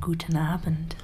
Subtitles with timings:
[0.00, 0.96] Guten Abend.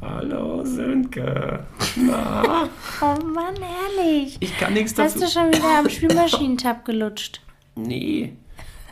[0.00, 1.64] Hallo Sönke.
[1.96, 2.68] Na,
[3.00, 4.36] Oh Mann, ehrlich.
[4.40, 5.26] ich kann nichts Hast dazu.
[5.26, 7.40] du schon wieder am Spülmaschinentab gelutscht?
[7.76, 8.36] Nee.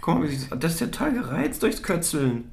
[0.01, 0.29] Guck mal,
[0.59, 2.51] das ist ja total gereizt durchs Kötzeln.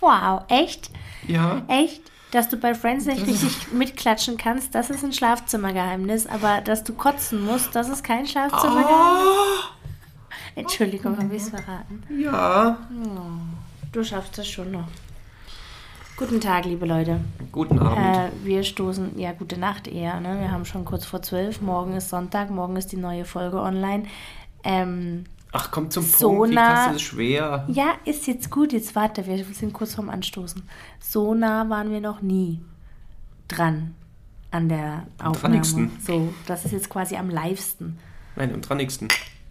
[0.00, 0.90] Wow, echt?
[1.26, 1.62] Ja.
[1.68, 2.02] Echt?
[2.32, 6.26] Dass du bei Friends nicht richtig mitklatschen kannst, das ist ein Schlafzimmergeheimnis.
[6.26, 9.24] Aber dass du kotzen musst, das ist kein Schlafzimmergeheimnis.
[9.24, 9.64] Oh,
[10.56, 12.02] Entschuldigung, habe ich es verraten.
[12.20, 12.78] ja.
[13.92, 14.88] Du schaffst das schon noch.
[16.18, 17.20] Guten Tag, liebe Leute.
[17.52, 17.96] Guten Abend.
[17.96, 20.18] Äh, wir stoßen, ja, gute Nacht eher.
[20.18, 20.40] Ne?
[20.40, 21.60] Wir haben schon kurz vor zwölf.
[21.60, 24.02] Morgen ist Sonntag, morgen ist die neue Folge online.
[24.64, 26.50] Ähm, Ach, komm zum so Punkt.
[26.50, 27.64] Die Kasse ist schwer.
[27.68, 28.72] ja, ist jetzt gut.
[28.72, 30.60] Jetzt warte, wir sind kurz vorm Anstoßen.
[30.98, 32.58] So nah waren wir noch nie
[33.46, 33.94] dran
[34.50, 35.38] an der Aufnahme.
[35.38, 35.92] dranigsten.
[36.04, 37.96] So, das ist jetzt quasi am livesten.
[38.34, 39.06] Nein, am dranigsten.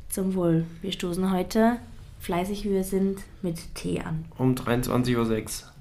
[0.10, 0.66] Zum Wohl.
[0.82, 1.78] Wir stoßen heute,
[2.20, 4.26] fleißig wie wir sind, mit Tee an.
[4.38, 5.77] Um 23.06 Uhr.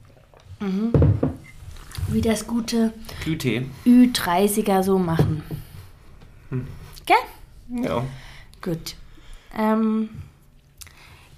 [2.08, 3.66] Wie das gute Glühtee.
[3.84, 5.42] Ü30er so machen.
[7.04, 7.82] Gell?
[7.82, 8.04] Ja.
[8.62, 8.96] Gut.
[9.56, 10.08] Ähm,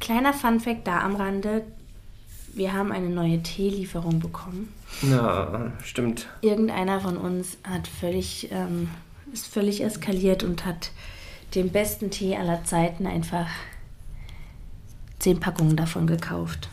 [0.00, 1.64] kleiner Funfact da am Rande.
[2.54, 4.72] Wir haben eine neue Teelieferung bekommen.
[5.02, 6.28] Na, stimmt.
[6.40, 8.88] Irgendeiner von uns hat völlig, ähm,
[9.32, 10.90] ist völlig eskaliert und hat
[11.54, 13.48] den besten Tee aller Zeiten einfach
[15.18, 16.68] zehn Packungen davon gekauft.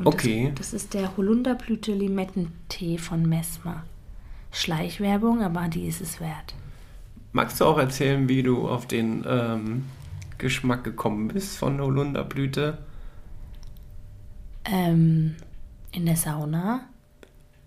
[0.00, 0.52] Und Okay.
[0.54, 3.84] Das, das ist der Holunderblüte Limettentee von Messmer.
[4.52, 6.54] Schleichwerbung, aber die ist es wert.
[7.32, 9.84] Magst du auch erzählen, wie du auf den ähm,
[10.38, 12.78] Geschmack gekommen bist von Holunderblüte?
[14.64, 15.36] Ähm,
[15.92, 16.80] in der Sauna?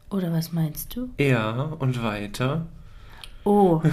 [0.09, 1.09] Oder was meinst du?
[1.17, 2.67] Ja, und weiter.
[3.45, 3.81] Oh.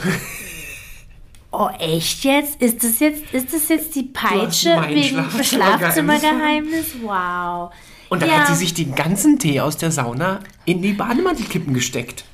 [1.53, 2.63] Oh, echt jetzt?
[2.63, 6.95] Ist das jetzt, ist das jetzt die Peitsche wegen Schlafzimmergeheimnis?
[7.03, 7.73] Wow.
[8.11, 8.41] Und dann Ja.
[8.41, 12.25] hat sie sich den ganzen Tee aus der Sauna in die Bademantelkippen gesteckt.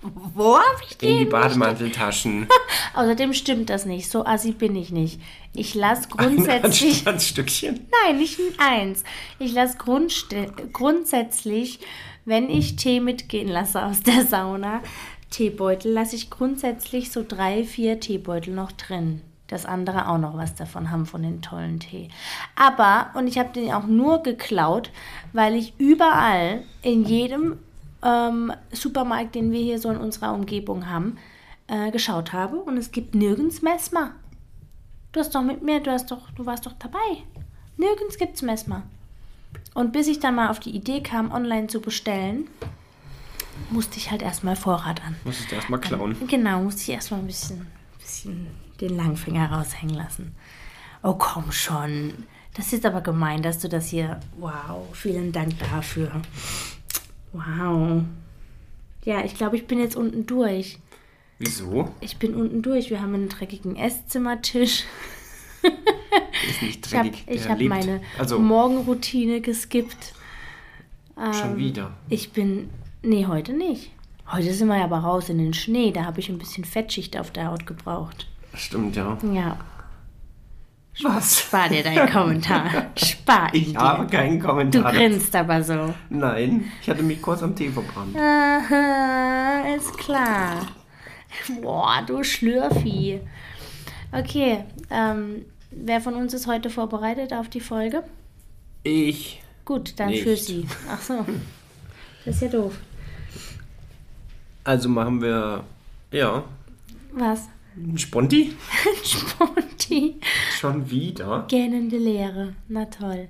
[0.00, 1.28] Wo hab ich In die den?
[1.30, 2.46] Bademanteltaschen.
[2.94, 4.08] Außerdem stimmt das nicht.
[4.08, 5.20] So assi bin ich nicht.
[5.54, 6.92] Ich lasse Ein grundsätzlich.
[6.92, 7.80] Anstandsstückchen.
[8.04, 9.02] Nein, nicht ein eins.
[9.40, 9.76] Ich lasse
[10.72, 11.80] grundsätzlich,
[12.24, 14.82] wenn ich Tee mitgehen lasse aus der Sauna,
[15.30, 19.20] Teebeutel, lasse ich grundsätzlich so drei, vier Teebeutel noch drin.
[19.48, 22.10] Das andere auch noch was davon haben von den tollen Tee.
[22.54, 24.90] Aber, und ich habe den auch nur geklaut,
[25.32, 27.58] weil ich überall in jedem
[28.02, 31.16] ähm, Supermarkt, den wir hier so in unserer Umgebung haben,
[31.66, 34.12] äh, geschaut habe und es gibt nirgends Messmer.
[35.12, 36.98] Du hast doch mit mir, du hast doch, du warst doch dabei.
[37.78, 38.82] Nirgends gibt's Messmer.
[39.72, 42.48] Und bis ich dann mal auf die Idee kam, online zu bestellen,
[43.70, 45.16] musste ich halt erstmal Vorrat an.
[45.24, 46.16] Musstest du erstmal klauen.
[46.26, 47.66] Genau, musste ich erstmal ein bisschen,
[47.98, 48.46] bisschen
[48.80, 50.34] den Langfinger raushängen lassen.
[51.02, 52.12] Oh, komm schon.
[52.54, 54.18] Das ist aber gemein, dass du das hier.
[54.38, 56.10] Wow, vielen Dank dafür.
[57.32, 58.02] Wow.
[59.04, 60.78] Ja, ich glaube, ich bin jetzt unten durch.
[61.38, 61.90] Wieso?
[62.00, 62.90] Ich bin unten durch.
[62.90, 64.84] Wir haben einen dreckigen Esszimmertisch.
[66.48, 67.24] Ist nicht Ich habe dreckig.
[67.28, 70.14] ich der hab meine Also, Morgenroutine geskippt.
[71.16, 71.92] schon wieder.
[72.08, 72.70] Ich bin.
[73.02, 73.90] Nee, heute nicht.
[74.30, 75.92] Heute sind wir aber raus in den Schnee.
[75.92, 78.26] Da habe ich ein bisschen Fettschicht auf der Haut gebraucht.
[78.58, 79.16] Stimmt, ja.
[79.32, 79.56] Ja.
[81.00, 81.40] Was?
[81.42, 82.68] Spar dir deinen Kommentar.
[82.96, 83.78] Spar ihn Ich dir.
[83.78, 84.92] habe keinen Du Kommentar.
[84.92, 85.94] grinst aber so.
[86.10, 88.16] Nein, ich hatte mich kurz am Tee verbrannt.
[88.16, 90.66] Aha, ist klar.
[91.62, 93.20] Boah, du Schlürfi.
[94.10, 98.02] Okay, ähm, wer von uns ist heute vorbereitet auf die Folge?
[98.82, 99.40] Ich.
[99.64, 100.24] Gut, dann Nicht.
[100.24, 100.66] für sie.
[100.90, 101.24] Ach so.
[102.24, 102.74] Das ist ja doof.
[104.64, 105.62] Also machen wir.
[106.10, 106.42] Ja.
[107.12, 107.48] Was?
[107.78, 108.52] Ein Sponti?
[109.04, 110.20] Sponti.
[110.58, 111.44] Schon wieder?
[111.48, 112.54] Gähnende Leere.
[112.68, 113.28] Na toll.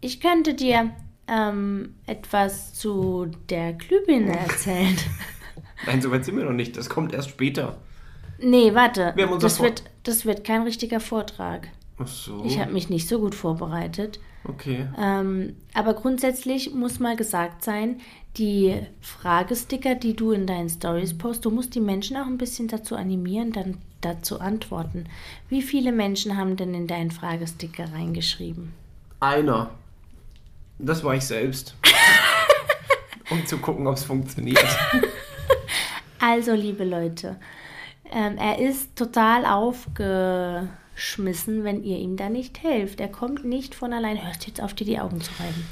[0.00, 0.90] Ich könnte dir
[1.28, 4.96] ähm, etwas zu der Glühbirne erzählen.
[5.86, 6.76] Nein, so weit sind wir noch nicht.
[6.76, 7.78] Das kommt erst später.
[8.38, 9.14] Nee, warte.
[9.40, 11.68] Das Vor- wird, das wird kein richtiger Vortrag.
[11.98, 12.42] Ach so.
[12.44, 14.18] Ich habe mich nicht so gut vorbereitet.
[14.46, 14.88] Okay.
[14.98, 18.00] Ähm, aber grundsätzlich muss mal gesagt sein,
[18.36, 22.68] die Fragesticker, die du in deinen Stories postest, du musst die Menschen auch ein bisschen
[22.68, 25.04] dazu animieren, dann dazu antworten.
[25.48, 28.72] Wie viele Menschen haben denn in deinen Fragesticker reingeschrieben?
[29.20, 29.70] Einer.
[30.78, 31.74] Das war ich selbst.
[33.30, 34.64] um zu gucken, ob es funktioniert.
[36.18, 37.36] Also, liebe Leute,
[38.10, 43.00] ähm, er ist total aufgeschmissen, wenn ihr ihm da nicht helft.
[43.00, 44.24] Er kommt nicht von allein.
[44.24, 45.66] Hörst jetzt auf, dir die Augen zu reiben?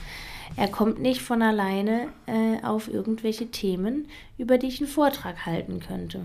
[0.56, 4.08] Er kommt nicht von alleine äh, auf irgendwelche Themen,
[4.38, 6.20] über die ich einen Vortrag halten könnte.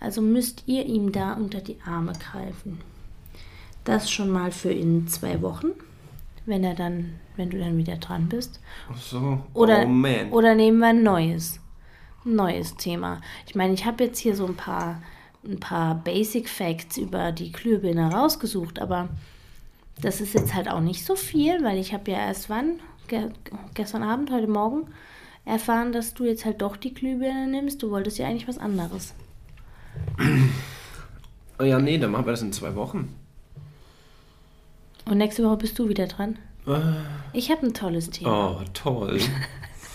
[0.00, 2.80] Also müsst ihr ihm da unter die Arme greifen.
[3.84, 5.68] Das schon mal für in zwei Wochen.
[6.44, 8.60] wenn er dann, wenn du dann wieder dran bist.
[8.90, 9.40] Ach so.
[9.52, 10.30] Oder, oh man.
[10.30, 11.60] oder nehmen wir ein neues,
[12.24, 13.20] ein neues Thema.
[13.46, 15.02] Ich meine, ich habe jetzt hier so ein paar,
[15.44, 19.08] ein paar Basic Facts über die Glühbirne rausgesucht, aber
[20.00, 23.30] das ist jetzt halt auch nicht so viel, weil ich habe ja erst wann, ge
[23.74, 24.88] gestern Abend, heute Morgen,
[25.44, 27.82] erfahren, dass du jetzt halt doch die Glühbirne nimmst.
[27.82, 29.14] Du wolltest ja eigentlich was anderes.
[31.58, 33.14] oh ja, nee, dann machen wir das in zwei Wochen.
[35.06, 36.38] Und nächste Woche bist du wieder dran.
[36.66, 36.80] Äh,
[37.32, 38.58] Ich habe ein tolles Thema.
[38.60, 39.20] Oh, toll.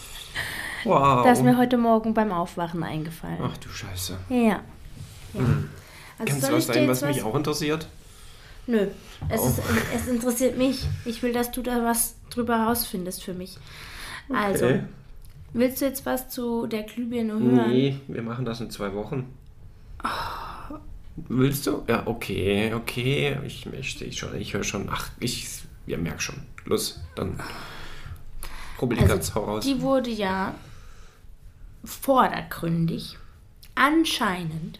[0.86, 1.26] wow.
[1.26, 3.40] Das ist mir heute Morgen beim Aufwachen eingefallen.
[3.44, 4.18] Ach du Scheiße.
[4.30, 4.38] Ja.
[4.38, 4.62] ja.
[5.34, 7.88] Also Kennst soll du was sein, was mich auch interessiert?
[8.68, 8.88] Nö,
[9.30, 9.48] es, Oh.
[9.48, 9.60] ist,
[9.96, 10.86] es interessiert mich.
[11.06, 13.58] Ich will, dass du da was drüber rausfindest für mich.
[14.32, 14.84] Also, Okay.
[15.54, 17.70] willst du jetzt was zu der Glühbirne hören?
[17.72, 19.34] Nee, wir machen das in zwei Wochen.
[21.16, 21.84] Willst du?
[21.88, 23.38] Ja, okay, okay.
[23.46, 24.88] Ich möchte ich schon, ich höre schon.
[24.90, 25.48] Ach, ich
[25.86, 26.36] ja, merk schon.
[26.66, 27.40] Los, dann
[28.82, 29.66] rubbel die ganz Also, raus.
[29.66, 30.56] die wurde ja
[31.84, 33.18] vordergründig,
[33.76, 34.80] anscheinend,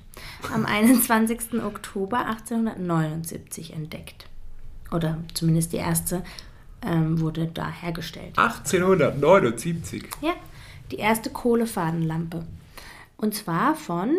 [0.54, 1.64] am 21.
[1.64, 4.28] Oktober 1879 entdeckt.
[4.92, 6.24] Oder zumindest die erste
[6.86, 8.38] ähm, wurde da hergestellt.
[8.38, 10.04] 1879.
[10.22, 10.34] Ja,
[10.92, 12.46] die erste Kohlefadenlampe.
[13.18, 14.18] Und zwar von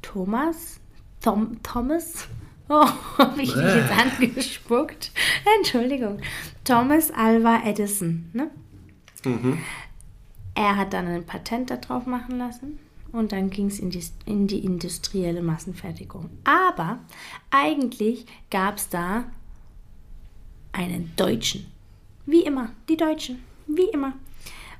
[0.00, 0.80] Thomas,
[1.20, 2.28] Tom, Thomas,
[2.68, 2.86] oh,
[3.18, 5.12] habe ich dich jetzt angespuckt?
[5.58, 6.20] Entschuldigung.
[6.64, 8.30] Thomas Alva Edison.
[8.32, 8.50] Ne?
[10.54, 12.78] Er hat dann ein Patent darauf machen lassen
[13.12, 16.30] und dann ging es in die, in die industrielle Massenfertigung.
[16.44, 16.98] Aber
[17.50, 19.24] eigentlich gab es da
[20.72, 21.66] einen Deutschen.
[22.26, 23.42] Wie immer, die Deutschen.
[23.66, 24.14] Wie immer.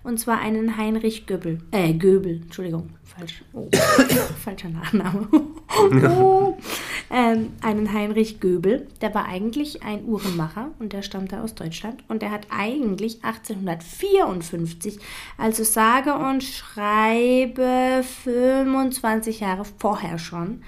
[0.05, 1.61] Und zwar einen Heinrich Göbel.
[1.71, 2.91] Äh, Göbel, Entschuldigung.
[3.05, 3.45] Falsch.
[3.53, 3.69] Oh,
[4.45, 5.29] falscher Nachname.
[5.31, 6.57] oh.
[7.11, 8.89] ähm, einen Heinrich Göbel.
[9.01, 12.03] Der war eigentlich ein Uhrenmacher und der stammte aus Deutschland.
[12.09, 14.99] Und der hat eigentlich 1854,
[15.39, 20.63] also sage und schreibe 25 Jahre vorher schon,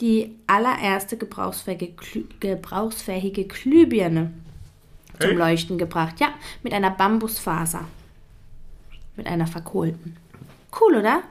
[0.00, 1.94] die allererste gebrauchsfähige,
[2.40, 4.32] gebrauchsfähige Glühbirne
[5.20, 5.36] zum.
[5.36, 6.20] Leuchten gebracht.
[6.20, 6.28] Ja,
[6.62, 7.84] mit einer Bambusfaser.
[9.16, 10.16] Mit einer verkohlten.
[10.80, 11.22] Cool, oder?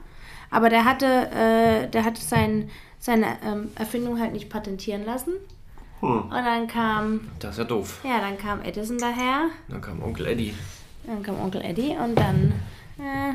[0.50, 2.70] Aber der hatte, äh, der hatte sein,
[3.00, 5.34] seine ähm, Erfindung halt nicht patentieren lassen.
[6.02, 8.02] Hm, Und dann kam, das ist ja doof.
[8.04, 9.46] ja, dann kam Edison daher.
[9.68, 10.54] Dann kam Onkel Eddie.
[11.06, 12.54] Dann kam Onkel Eddie und dann
[13.00, 13.34] äh,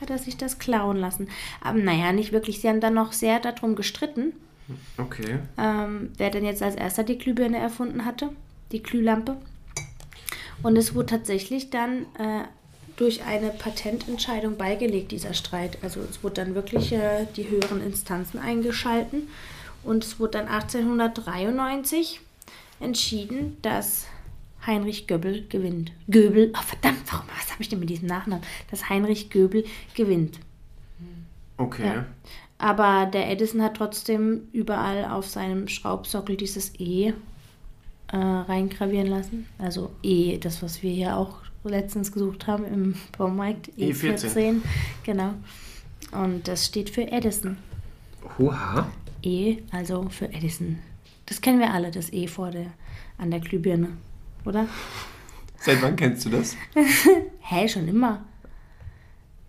[0.00, 1.28] hat er sich das klauen lassen.
[1.62, 2.60] Aber naja, nicht wirklich.
[2.60, 4.32] Sie haben dann noch sehr darum gestritten,
[4.98, 5.38] Okay.
[5.58, 8.30] ähm, wer denn jetzt als erster die Glühbirne erfunden hatte,
[8.72, 9.36] die Glühlampe.
[10.62, 12.44] Und es wurde tatsächlich dann äh,
[13.00, 15.78] durch eine Patententscheidung beigelegt, dieser Streit.
[15.80, 19.28] Also es wurde dann wirklich äh, die höheren Instanzen eingeschalten
[19.82, 22.20] und es wurde dann 1893
[22.78, 24.04] entschieden, dass
[24.66, 25.92] Heinrich Göbel gewinnt.
[26.08, 28.44] Göbel, oh verdammt, warum, was habe ich denn mit diesem Nachnamen?
[28.70, 29.64] Dass Heinrich Göbel
[29.94, 30.38] gewinnt.
[31.56, 31.86] Okay.
[31.86, 32.06] Ja.
[32.58, 37.14] Aber der Edison hat trotzdem überall auf seinem Schraubsockel dieses E
[38.08, 39.46] äh, reingravieren lassen.
[39.56, 43.68] Also E, das, was wir hier auch letztens gesucht haben im Baumarkt.
[43.78, 44.32] E14.
[44.34, 44.56] E14.
[45.04, 45.34] Genau.
[46.12, 47.58] Und das steht für Edison.
[48.38, 48.90] Huha.
[49.22, 50.78] E, also für Edison.
[51.26, 52.66] Das kennen wir alle, das E vor der,
[53.18, 53.90] an der Glühbirne,
[54.44, 54.66] oder?
[55.60, 56.56] Seit wann kennst du das?
[57.40, 58.24] Hä, schon immer.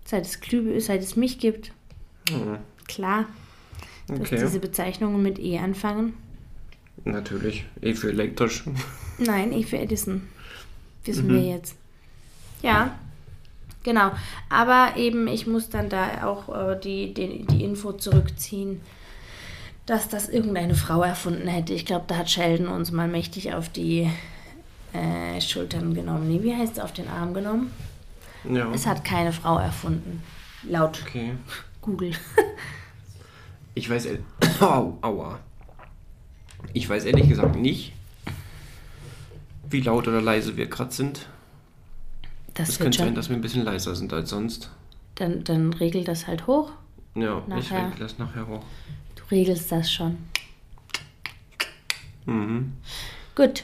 [0.05, 1.71] Seit es, Glühbirne, seit es mich gibt.
[2.29, 3.25] Hm, Klar,
[4.07, 4.37] dass Okay.
[4.41, 6.13] diese Bezeichnungen mit E anfangen.
[7.05, 7.65] Natürlich.
[7.81, 8.65] Eh für elektrisch.
[9.17, 10.23] Nein, E für Edison.
[11.05, 11.75] Wissen wir jetzt.
[12.61, 12.95] Ja,
[13.83, 14.11] genau.
[14.49, 18.81] Aber eben, ich muss dann da auch äh, die, die, die Info zurückziehen,
[19.85, 21.73] dass das irgendeine Frau erfunden hätte.
[21.73, 24.09] Ich glaube, da hat Sheldon uns mal mächtig auf die
[24.93, 26.27] äh, Schultern genommen.
[26.27, 27.71] Nee, wie heißt es auf den Arm genommen?
[28.49, 28.71] Ja.
[28.73, 30.21] Es hat keine Frau erfunden.
[30.63, 31.33] Laut Okay.
[31.81, 32.11] Google.
[33.73, 34.05] Ich weiß.
[34.07, 34.19] ehr-
[34.59, 35.39] Au, aua.
[36.73, 37.93] Ich weiß ehrlich gesagt nicht,
[39.69, 41.25] wie laut oder leise wir gerade sind.
[42.61, 44.69] Das Es wird könnte sein, dass wir ein bisschen leiser sind als sonst.
[45.15, 46.71] Dann, dann regel das halt hoch.
[47.15, 47.85] Ja, ich Nachher.
[47.87, 48.63] regle das nachher hoch.
[49.15, 50.17] Du regelst das schon.
[52.25, 52.73] Mhm.
[53.35, 53.63] Gut.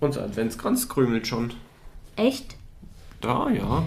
[0.00, 1.52] Unser Adventskranz krümelt schon.
[2.16, 2.56] Echt?
[3.20, 3.86] Da, ja.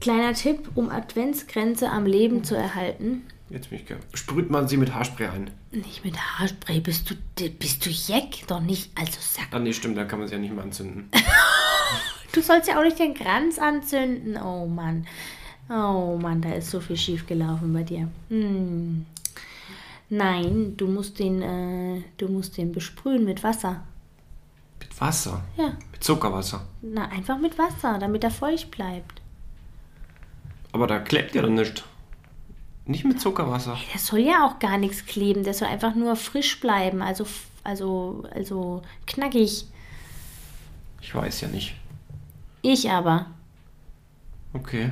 [0.00, 3.22] Kleiner Tipp, um Adventsgrenze am Leben zu erhalten.
[3.50, 5.50] Jetzt bin ich ge Sprüht man sie mit Haarspray ein.
[5.70, 8.46] Nicht mit Haarspray, bist du, bist du Jeck?
[8.46, 9.50] Doch nicht, also sag.
[9.50, 11.10] Dann nee, stimmt, dann kann man sie ja nicht mehr anzünden.
[12.34, 14.36] Du sollst ja auch nicht den Kranz anzünden.
[14.36, 15.06] Oh Mann.
[15.68, 18.08] Oh Mann, da ist so viel schief gelaufen bei dir.
[18.28, 19.06] Hm.
[20.10, 23.84] Nein, du musst den, äh, du musst den besprühen mit Wasser.
[24.80, 25.42] Mit Wasser.
[25.56, 25.76] Ja.
[25.92, 26.66] Mit Zuckerwasser.
[26.82, 29.22] Na, einfach mit Wasser, damit er feucht bleibt.
[30.72, 31.84] Aber da klebt ja dann nichts.
[32.86, 33.78] Nicht mit Zuckerwasser.
[33.92, 37.24] Der soll ja auch gar nichts kleben, der soll einfach nur frisch bleiben, also,
[37.62, 39.66] also, also knackig.
[41.00, 41.76] Ich weiß ja nicht.
[42.64, 43.26] Ich aber.
[44.54, 44.90] Okay.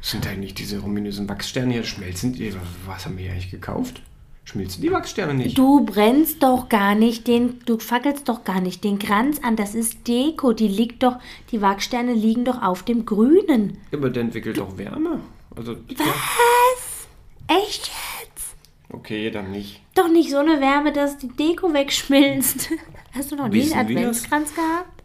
[0.00, 2.32] Sind eigentlich diese ominösen Wachssterne hier schmelzen?
[2.32, 2.54] Die,
[2.86, 4.00] was haben wir hier eigentlich gekauft?
[4.44, 5.58] Schmilzen die Wachssterne nicht?
[5.58, 9.74] Du brennst doch gar nicht den, du fackelst doch gar nicht den Kranz an, das
[9.74, 11.16] ist Deko, die liegt doch,
[11.50, 13.76] die Wachsterne liegen doch auf dem Grünen.
[13.92, 15.20] Aber der entwickelt doch Wärme.
[15.54, 15.98] Also, ja.
[15.98, 17.06] Was?
[17.48, 17.90] Echt
[18.22, 18.56] jetzt?
[18.90, 19.82] Okay, dann nicht.
[19.94, 22.70] Doch nicht so eine Wärme, dass die Deko wegschmilzt.
[23.12, 23.98] Hast du noch nie einen?
[23.98, 24.97] Adventskranz gehabt?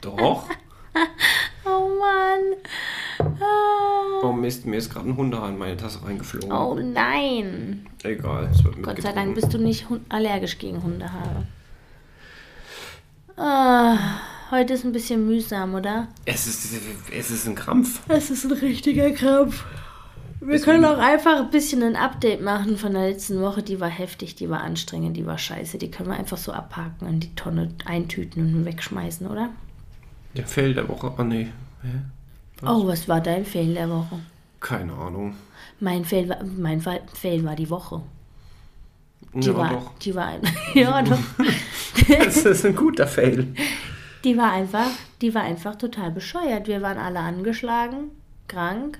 [0.00, 0.48] Doch.
[1.68, 3.34] Oh Mann.
[3.42, 4.20] Ah.
[4.22, 6.52] Oh Mist, mir ist gerade ein Hundehahn in meine Tasse reingeflogen.
[6.52, 7.86] Oh nein.
[8.04, 9.12] Egal, es wird Gott sei.
[9.12, 11.46] Dank bist du nicht allergisch gegen Hundehaare.
[13.36, 13.98] Ah,
[14.50, 16.08] heute ist ein bisschen mühsam, oder?
[16.24, 16.72] Es ist,
[17.12, 18.00] es ist ein Krampf.
[18.08, 19.64] Es ist ein richtiger Krampf.
[20.46, 23.62] Wir können auch einfach ein bisschen ein Update machen von der letzten Woche.
[23.62, 25.78] Die war heftig, die war anstrengend, die war scheiße.
[25.78, 29.50] Die können wir einfach so abhaken, in die Tonne eintüten und wegschmeißen, oder?
[30.36, 31.12] Der Fell der Woche.
[31.18, 31.48] Oh nee.
[31.82, 31.88] Hä?
[32.66, 34.18] Oh, was war dein Fail der Woche?
[34.60, 35.34] Keine Ahnung.
[35.80, 38.00] Mein Fail war, mein Fa- Fail war die Woche.
[39.34, 39.98] Die Ja, war, doch.
[39.98, 40.42] Die war, ein-
[40.74, 41.18] ja, doch.
[42.08, 43.48] Das ist ein guter Fail.
[44.24, 44.88] Die war einfach,
[45.22, 46.68] die war einfach total bescheuert.
[46.68, 48.10] Wir waren alle angeschlagen,
[48.48, 48.98] krank.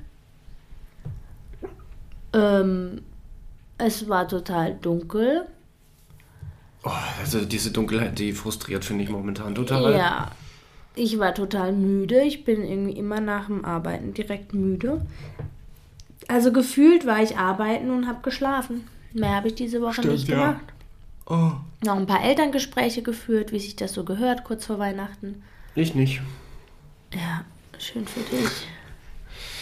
[2.37, 3.03] Ähm,
[3.79, 5.47] es war total dunkel.
[6.85, 6.91] Oh,
[7.21, 9.93] also diese Dunkelheit, die frustriert, finde ich momentan total.
[9.97, 10.31] Ja,
[10.95, 12.23] ich war total müde.
[12.23, 15.05] Ich bin irgendwie immer nach dem Arbeiten direkt müde.
[16.29, 18.87] Also gefühlt war ich arbeiten und habe geschlafen.
[19.13, 20.37] Mehr habe ich diese Woche Stimmt, nicht ja.
[20.37, 20.65] gemacht.
[21.27, 21.53] Oh,
[21.85, 25.43] Noch ein paar Elterngespräche geführt, wie sich das so gehört, kurz vor Weihnachten.
[25.75, 26.21] ich nicht.
[27.13, 27.45] Ja,
[27.79, 28.51] schön für dich.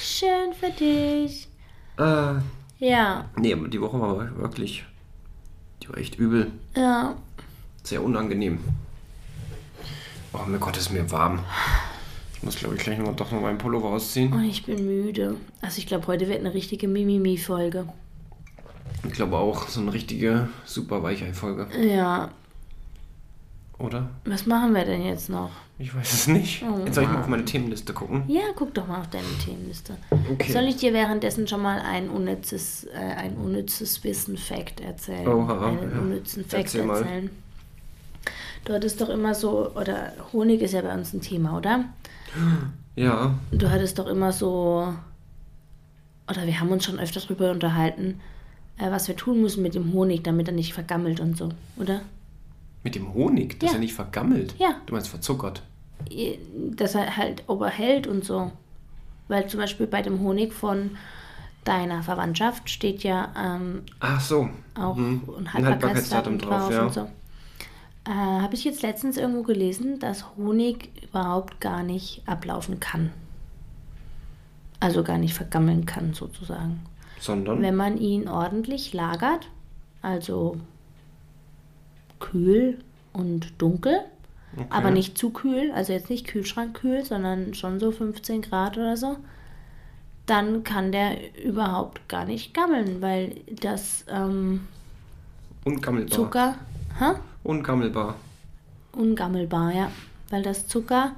[0.01, 1.49] Schön für dich.
[1.97, 2.41] Äh,
[2.85, 4.85] Ja, nee, aber die Woche war wirklich.
[5.83, 6.51] Die war echt übel.
[6.77, 7.17] ja.
[7.83, 8.61] Sehr unangenehm.
[10.33, 11.41] Oh mein Gott, ist mir warm.
[12.35, 14.33] Ich muss, glaube ich, gleich noch, doch noch meinen Pullover ausziehen.
[14.33, 15.37] Und ich bin müde.
[15.61, 17.87] Also ich glaube, heute wird eine richtige Mimimi-Folge.
[19.07, 21.69] Ich glaube auch, so eine richtige super Weichei-Folge.
[21.79, 22.31] Ja,
[23.79, 24.09] Oder?
[24.25, 25.51] was machen wir denn jetzt noch?
[25.79, 26.63] Ich weiß es nicht.
[26.63, 28.23] Oh Jetzt soll ich mal auf meine Themenliste gucken.
[28.29, 29.97] Ja, guck doch mal auf deine Themenliste.
[30.33, 30.53] Okay.
[30.53, 35.27] Soll ich dir währenddessen schon mal ein unnützes, äh, ein unnützes Wissen-Fact erzählen?
[35.27, 35.99] Oha, einen ja.
[35.99, 36.99] unnützen Fact Erzähl mal.
[36.99, 37.31] erzählen.
[38.65, 41.85] Dort ist doch immer so, oder Honig ist ja bei uns ein Thema, oder?
[42.97, 44.95] Ja, Du hattest doch immer so,
[46.31, 48.21] oder wir haben uns schon öfter darüber unterhalten,
[48.79, 52.01] äh, was wir tun müssen mit dem Honig, damit er nicht vergammelt und so, oder?
[52.85, 53.77] Mit dem Honig, dass Ja.
[53.77, 54.55] er nicht vergammelt.
[54.59, 54.77] Ja.
[54.87, 55.63] Du meinst verzuckert.
[56.77, 58.53] Dass er halt oberhält und so.
[59.27, 60.91] Weil zum Beispiel bei dem Honig von
[61.65, 64.51] deiner Verwandtschaft steht ja ähm, Ach so.
[64.75, 65.23] auch Mhm.
[65.39, 66.83] ein Ein Haltbarkeitsdatum drauf ja.
[66.85, 67.01] und so.
[68.07, 73.11] Äh, Habe ich jetzt letztens irgendwo gelesen, dass Honig überhaupt gar nicht ablaufen kann.
[74.79, 76.83] Also gar nicht vergammeln kann, sozusagen.
[77.19, 77.63] Sondern?
[77.63, 79.49] Wenn man ihn ordentlich lagert,
[80.03, 80.59] also
[82.21, 82.79] kühl
[83.13, 84.01] und dunkel,
[84.71, 89.17] aber nicht zu kühl, also jetzt nicht Kühlschrankkühl, sondern schon so 15 Grad oder so,
[90.27, 94.67] dann kann der überhaupt gar nicht gammeln, weil das ähm,
[95.65, 96.11] Ungammelbar.
[96.17, 96.55] Zucker,
[96.99, 97.15] hä?
[97.43, 98.17] Ungammelbar.
[98.93, 99.91] ungammelbar, ja,
[100.31, 101.13] weil das Zucker,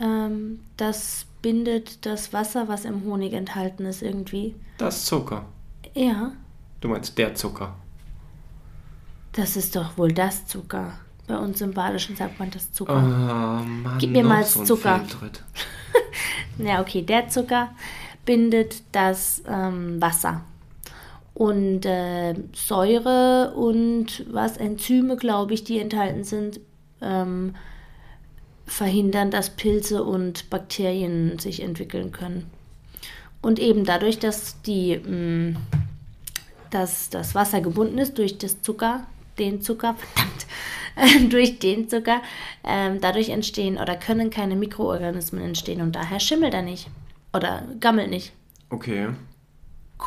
[0.00, 4.54] ähm, das bindet das Wasser, was im Honig enthalten ist, irgendwie.
[4.78, 5.44] Das Zucker.
[5.94, 6.32] Ja,
[6.80, 7.74] Du meinst der Zucker.
[9.34, 10.98] Das ist doch wohl das Zucker.
[11.26, 12.94] Bei uns im Badischen sagt man das Zucker.
[12.94, 15.00] Ah, Mann, Gib mir mal so Zucker.
[16.58, 17.70] Ja, okay, der Zucker
[18.24, 20.42] bindet das ähm, Wasser.
[21.34, 26.60] Und äh, Säure und was Enzyme, glaube ich, die enthalten sind,
[27.02, 27.56] ähm,
[28.66, 32.48] verhindern, dass Pilze und Bakterien sich entwickeln können.
[33.42, 35.58] Und eben dadurch, dass die, mh,
[36.70, 39.06] dass das Wasser gebunden ist durch das Zucker,
[39.38, 42.22] den Zucker, verdammt, durch den Zucker,
[42.64, 46.88] ähm, dadurch entstehen oder können keine Mikroorganismen entstehen und daher schimmelt er nicht
[47.32, 48.32] oder gammelt nicht.
[48.70, 49.08] Okay.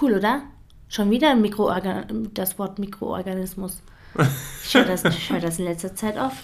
[0.01, 0.43] Cool, oder?
[0.89, 3.81] Schon wieder ein Mikroorgan das Wort Mikroorganismus.
[4.65, 6.43] Ich höre das, ich hör das in letzter Zeit oft.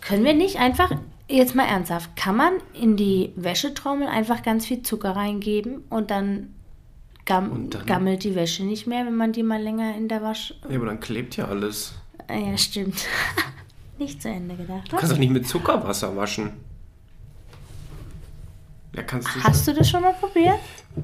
[0.00, 0.92] Können wir nicht einfach,
[1.28, 6.54] jetzt mal ernsthaft, kann man in die Wäschetrommel einfach ganz viel Zucker reingeben und dann,
[7.28, 7.86] gam Und dann?
[7.86, 10.54] gammelt die Wäsche nicht mehr, wenn man die mal länger in der Wasch...
[10.68, 11.94] Ja, aber dann klebt ja alles.
[12.26, 13.06] Ah Ja, stimmt.
[13.98, 14.92] Nicht zu Ende gedacht.
[14.92, 16.52] Du kannst doch nicht mit Zuckerwasser waschen.
[18.94, 20.60] Ja, kannst du Hast du das schon mal probiert?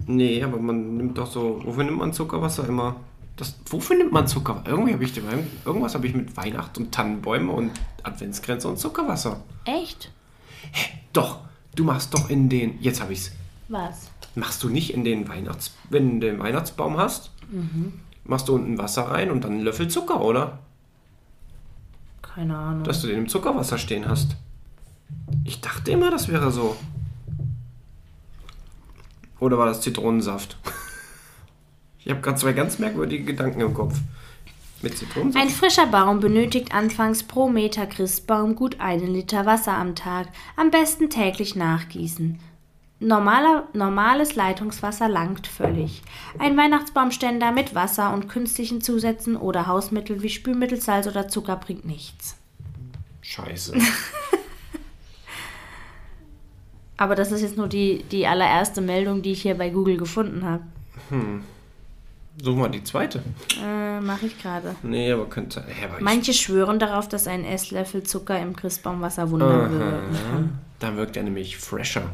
[0.06, 1.60] Nee, aber man nimmt doch so.
[1.64, 2.96] Wofür nimmt man Zuckerwasser immer?
[3.36, 4.68] Das, wofür nimmt man Zuckerwasser?
[4.68, 5.16] Irgendwie habe ich
[5.64, 7.72] irgendwas habe ich mit Weihnacht und Tannenbäume und
[8.04, 9.40] Adventsgrenze und Zuckerwasser.
[9.64, 10.12] Echt?
[11.12, 11.40] Doch,
[11.74, 12.80] du machst doch in den.
[12.80, 13.32] Jetzt habe ich's.
[13.68, 14.08] Was?
[14.34, 15.74] Machst du nicht in den Weihnachts.
[15.90, 17.30] Wenn du den Weihnachtsbaum hast,
[18.24, 20.58] machst du unten Wasser rein und dann einen Löffel Zucker, oder?
[22.22, 22.84] Keine Ahnung.
[22.84, 24.36] Dass du den im Zuckerwasser stehen hast.
[25.44, 26.76] Ich dachte immer, das wäre so.
[29.38, 30.56] Oder war das Zitronensaft?
[32.06, 33.98] Ich habe gerade zwei ganz merkwürdige Gedanken im Kopf.
[34.82, 35.42] Mit Zitronensaft?
[35.42, 40.70] Ein frischer Baum benötigt anfangs pro Meter Christbaum gut einen Liter Wasser am Tag, am
[40.70, 42.38] besten täglich nachgießen.
[43.00, 46.02] Normaler, normales Leitungswasser langt völlig.
[46.38, 51.84] Ein Weihnachtsbaumständer mit Wasser und künstlichen Zusätzen oder Hausmitteln wie Spülmittel, Salz oder Zucker bringt
[51.84, 52.36] nichts.
[53.20, 53.74] Scheiße.
[56.96, 60.44] Aber das ist jetzt nur die, die allererste Meldung, die ich hier bei Google gefunden
[60.44, 60.62] habe.
[62.40, 63.22] Such mal die zweite.
[63.60, 64.76] Äh, Mache ich gerade.
[64.82, 65.64] Nee, aber könnte.
[65.66, 70.58] Hä, aber Manche schwören darauf, dass ein Esslöffel Zucker im Christbaumwasser Wunder bewirken kann.
[70.78, 72.10] dann wirkt er nämlich fresher.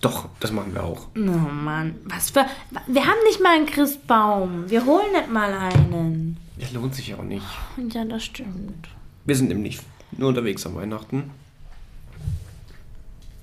[0.00, 1.08] Doch, das machen wir auch.
[1.16, 2.46] Oh Mann, was für.
[2.86, 4.70] Wir haben nicht mal einen Christbaum.
[4.70, 6.38] Wir holen nicht mal einen.
[6.56, 7.44] Ja, lohnt sich auch nicht.
[7.92, 8.88] Ja, das stimmt.
[9.24, 9.78] Wir sind nämlich
[10.12, 11.30] nur unterwegs am Weihnachten.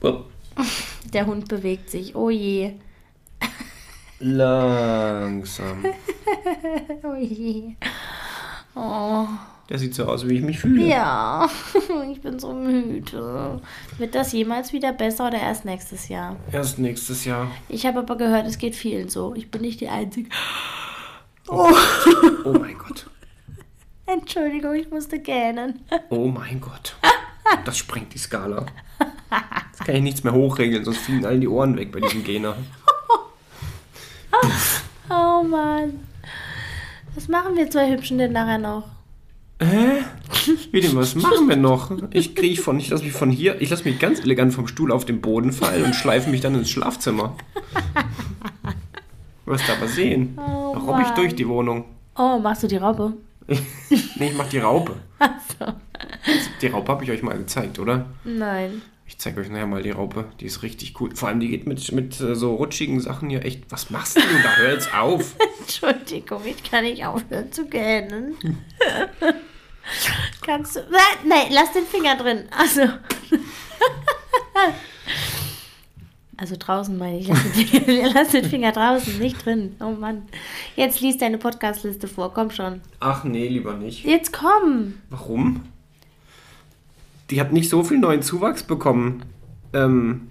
[0.01, 0.21] Oh,
[1.13, 2.15] Der Hund bewegt sich.
[2.15, 2.73] Oh je.
[4.19, 5.83] langsam.
[7.03, 7.75] Oh je.
[8.75, 9.25] Oh.
[9.69, 10.85] Der sieht so aus, wie ich mich fühle.
[10.85, 11.49] Ja,
[12.11, 13.59] ich bin so müde.
[13.97, 16.37] Wird das jemals wieder besser oder erst nächstes Jahr?
[16.51, 17.51] Erst nächstes Jahr.
[17.67, 19.33] Ich habe aber gehört, es geht vielen so.
[19.35, 20.29] Ich bin nicht die Einzige.
[21.49, 21.69] Oh
[22.59, 23.07] mein Gott.
[24.05, 25.81] Entschuldigung, ich musste gähnen.
[26.09, 26.95] Oh mein Gott.
[27.65, 28.65] Das sprengt die Skala.
[29.71, 32.55] Jetzt kann ich nichts mehr hochregeln, sonst fliegen allen die Ohren weg bei diesem Gena.
[35.09, 36.05] Oh Mann.
[37.15, 38.83] Was machen wir zwei Hübschen denn nachher noch?
[39.59, 40.03] Hä?
[40.71, 41.91] Wie denn, was machen wir noch?
[42.11, 44.91] Ich kriege von, ich lasse mich von hier, ich lasse mich ganz elegant vom Stuhl
[44.91, 47.35] auf den Boden fallen und schleife mich dann ins Schlafzimmer.
[49.45, 50.37] Du wirst aber sehen.
[50.37, 51.85] Oh da robb ich durch die Wohnung.
[52.15, 53.13] Oh, machst du die Raupe?
[53.47, 54.95] Nee, ich mach die Raupe.
[55.19, 55.73] Achso.
[56.61, 58.05] Die Raupe habe ich euch mal gezeigt, oder?
[58.23, 58.81] Nein.
[59.07, 60.25] Ich zeige euch nachher mal die Raupe.
[60.41, 61.15] Die ist richtig cool.
[61.15, 63.71] Vor allem, die geht mit, mit äh, so rutschigen Sachen hier echt.
[63.71, 64.55] Was machst du denn da?
[64.57, 65.35] Hör jetzt auf.
[65.59, 68.35] Entschuldigung, ich kann nicht aufhören zu gähnen.
[70.45, 70.81] Kannst du.
[71.25, 72.43] Nein, lass den Finger drin.
[72.51, 72.81] Also.
[76.39, 77.27] Also draußen meine ich.
[77.27, 79.75] Lass den, Finger, lass den Finger draußen, nicht drin.
[79.79, 80.27] Oh Mann.
[80.75, 82.31] Jetzt liest deine Podcastliste vor.
[82.31, 82.81] Komm schon.
[82.99, 84.05] Ach nee, lieber nicht.
[84.05, 84.99] Jetzt komm.
[85.09, 85.63] Warum?
[87.29, 89.23] Die hat nicht so viel neuen Zuwachs bekommen.
[89.73, 90.27] Ähm,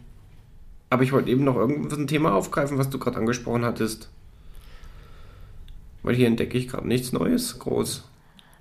[0.90, 4.09] aber ich wollte eben noch irgendwas ein Thema aufgreifen, was du gerade angesprochen hattest.
[6.02, 8.04] Weil hier entdecke ich gerade nichts Neues groß.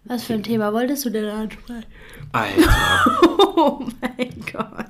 [0.05, 1.85] Was für ein Thema wolltest du denn ansprechen?
[2.31, 3.05] Alter.
[3.57, 4.85] Oh mein Gott.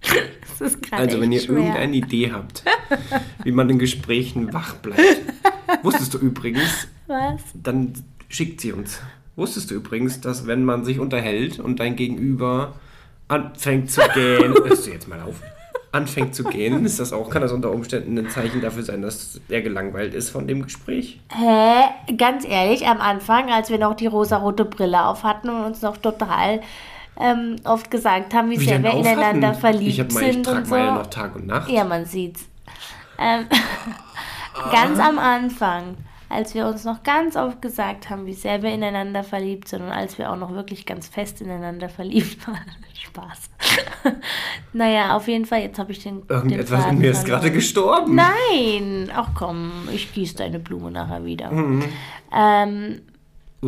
[0.00, 1.56] Das ist gerade Also wenn ihr schwer.
[1.58, 2.62] irgendeine Idee habt,
[3.42, 5.22] wie man in Gesprächen wach bleibt.
[5.82, 7.40] Wusstest du übrigens, Was?
[7.54, 7.92] dann
[8.28, 9.00] schickt sie uns.
[9.38, 12.72] Wusstest du übrigens, dass wenn man sich unterhält und dein Gegenüber
[13.28, 15.36] anfängt zu gehen, hörst du jetzt mal auf,
[15.92, 19.40] anfängt zu gehen, ist das auch, kann das unter Umständen ein Zeichen dafür sein, dass
[19.48, 21.20] er gelangweilt ist von dem Gespräch?
[21.32, 21.84] Hä?
[22.16, 25.98] Ganz ehrlich, am Anfang, als wir noch die rosarote Brille auf hatten und uns noch
[25.98, 26.60] total
[27.20, 30.46] ähm, oft gesagt haben, wie, sehr denn wir ineinander verliebt Ich, hab mal, ich sind
[30.46, 30.74] trage und so.
[30.74, 31.70] meine noch Tag und Nacht.
[31.70, 32.44] Ja, man sieht's.
[33.20, 33.46] Ähm,
[34.72, 35.94] ganz am Anfang,
[36.28, 39.90] als wir uns noch ganz oft gesagt haben, wie sehr wir ineinander verliebt sind und
[39.90, 42.76] als wir auch noch wirklich ganz fest ineinander verliebt waren.
[43.08, 43.50] Spaß.
[44.72, 46.26] naja, auf jeden Fall, jetzt habe ich den.
[46.26, 48.14] den Irgendetwas in Faden mir ist gerade gestorben.
[48.14, 49.10] Nein!
[49.14, 51.50] Ach komm, ich gieße deine Blume nachher wieder.
[51.50, 51.84] Mhm.
[52.32, 53.00] Ähm,
[53.60, 53.66] Uh,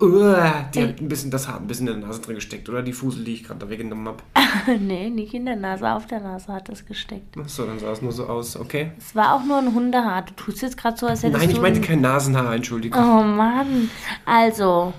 [0.00, 0.36] uh,
[0.72, 2.82] die hat ein bisschen das Haar ein bisschen in der Nase drin gesteckt, oder?
[2.82, 4.18] Die Fusel, die ich gerade da weggenommen habe.
[4.78, 7.36] nee, nicht in der Nase, auf der Nase hat es gesteckt.
[7.36, 8.92] Achso, dann sah es nur so aus, okay.
[8.96, 10.22] Es war auch nur ein Hundehaar.
[10.22, 11.56] Du tust jetzt gerade so, als hättest Nein, du.
[11.56, 13.02] ich meinte ein- kein Nasenhaar, Entschuldigung.
[13.02, 13.90] Oh Mann.
[14.24, 14.92] Also,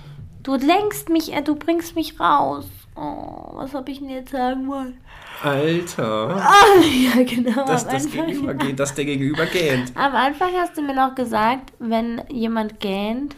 [0.43, 2.67] du lenkst mich, äh, du bringst mich raus.
[2.97, 4.97] Oh, was soll ich denn jetzt sagen wollen?
[5.43, 6.35] Alter.
[6.41, 6.81] Ah,
[7.15, 7.65] ja, genau.
[7.65, 9.93] Dass das Gegenüber geht, dass der Gegenüber gähnt.
[9.95, 13.35] am Anfang hast du mir noch gesagt, wenn jemand gähnt,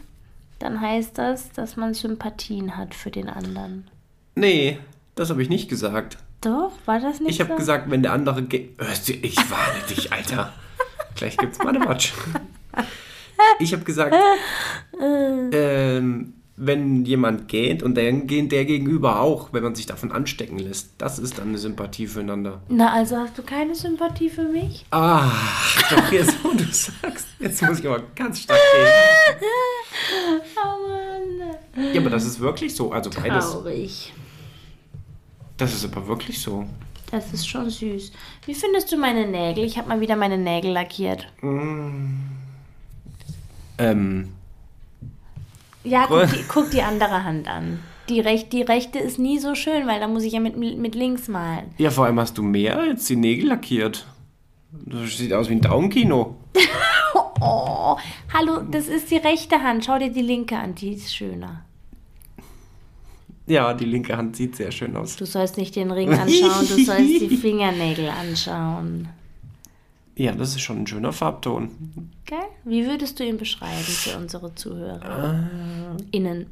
[0.58, 3.90] dann heißt das, dass man Sympathien hat für den anderen.
[4.34, 4.78] Nee,
[5.14, 6.18] das habe ich nicht gesagt.
[6.40, 7.56] Doch, war das nicht Ich habe so?
[7.56, 8.42] gesagt, wenn der andere
[9.08, 10.52] du, ich warne dich, Alter.
[11.16, 12.12] Gleich gibt's mal eine Watsch.
[13.58, 14.14] Ich habe gesagt,
[15.00, 20.58] ähm, wenn jemand geht und dann geht der Gegenüber auch, wenn man sich davon anstecken
[20.58, 20.90] lässt.
[20.98, 22.60] Das ist dann eine Sympathie füreinander.
[22.68, 24.84] Na, also hast du keine Sympathie für mich?
[24.90, 25.30] Ah,
[25.90, 27.28] doch jetzt, wo du sagst.
[27.38, 28.86] Jetzt muss ich aber ganz stark gehen.
[30.56, 31.92] Oh Mann.
[31.92, 32.92] Ja, aber das ist wirklich so.
[32.92, 33.50] Also beides.
[33.52, 34.12] Traurig.
[35.56, 36.66] Das ist aber wirklich so.
[37.10, 38.12] Das ist schon süß.
[38.46, 39.64] Wie findest du meine Nägel?
[39.64, 41.26] Ich habe mal wieder meine Nägel lackiert.
[43.78, 44.28] Ähm,
[45.88, 47.80] Ja, guck die, guck die andere Hand an.
[48.08, 50.94] Die, rech, die rechte ist nie so schön, weil da muss ich ja mit, mit
[50.94, 51.70] links malen.
[51.78, 54.06] ja, vor allem hast du mehr als die Nägel lackiert.
[54.70, 56.36] Das sieht aus wie ein Daumenkino.
[57.40, 57.96] Oh,
[58.34, 59.84] hallo, das ist die rechte Hand.
[59.84, 61.64] Schau dir die linke an, die ist schöner.
[63.46, 65.16] Ja, die linke Hand sieht sehr schön aus.
[65.16, 69.08] Du sollst nicht den Ring anschauen, du sollst die Fingernägel anschauen.
[70.18, 72.10] Ja, das ist schon ein schöner Farbton.
[72.24, 72.38] Gell?
[72.64, 75.48] Wie würdest du ihn beschreiben für unsere Zuhörer?
[76.10, 76.46] Innen.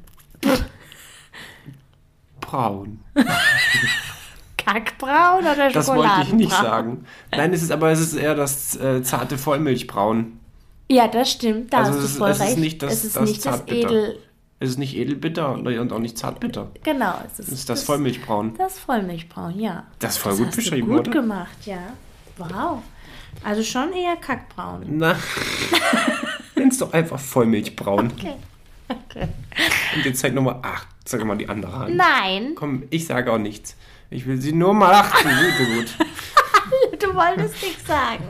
[2.40, 3.00] Braun.
[4.56, 6.62] Kackbraun oder Das wollte ich nicht Schokoladenbraun?
[6.62, 7.06] sagen.
[7.32, 10.38] Nein, es ist aber es ist eher das äh, zarte Vollmilchbraun.
[10.88, 11.72] Ja, das stimmt.
[11.72, 12.58] Da Also hast es du ist- voll es ist recht.
[12.58, 13.62] nicht das- es ist das nicht das.
[13.66, 14.18] Edel.
[14.58, 16.70] Es ist nicht edelbitter und auch nicht zartbitter.
[16.82, 18.54] Genau, es ist, Es ist das Vollmilchbraun.
[18.56, 19.84] Das Vollmilchbraun, ja.
[19.98, 21.20] Das ist voll gut hast beschrieben, du gut oder?
[21.20, 21.78] gemacht, ja.
[22.38, 22.82] Wow.
[23.44, 24.84] Also schon eher Kackbraun.
[24.88, 25.16] Na,
[26.56, 28.12] nenn's doch einfach Vollmilchbraun.
[28.12, 28.34] Okay.
[28.88, 29.28] okay.
[29.94, 31.96] Und jetzt zeig nochmal, ach, sag mal die andere Hand.
[31.96, 33.76] Nein, Komm, ich sage auch nichts.
[34.10, 35.28] Ich will sie nur mal achten.
[35.28, 37.00] Gut, gut.
[37.02, 38.24] du wolltest nichts sagen.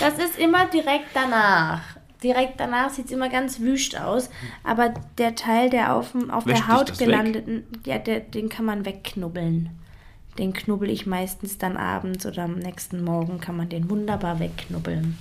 [0.00, 1.82] Das ist immer direkt danach.
[2.22, 4.30] Direkt danach sieht es immer ganz wüst aus.
[4.64, 8.84] Aber der Teil, der auf, auf Wäscht der Haut gelandeten, ja, der, den kann man
[8.84, 9.70] wegknubbeln.
[10.38, 15.18] Den knubbel ich meistens dann abends oder am nächsten Morgen kann man den wunderbar wegknubbeln.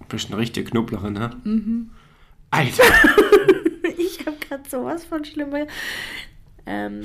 [0.00, 1.30] Du bist eine richtige Knubblerin, ne?
[1.44, 1.90] Mhm.
[2.50, 2.82] Alter.
[4.00, 5.66] Ich habe gerade sowas von schlimme
[6.66, 7.02] ähm,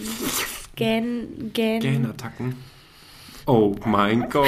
[0.76, 2.56] Gän, Gän, Gähnattacken.
[3.46, 4.48] Oh mein Gott.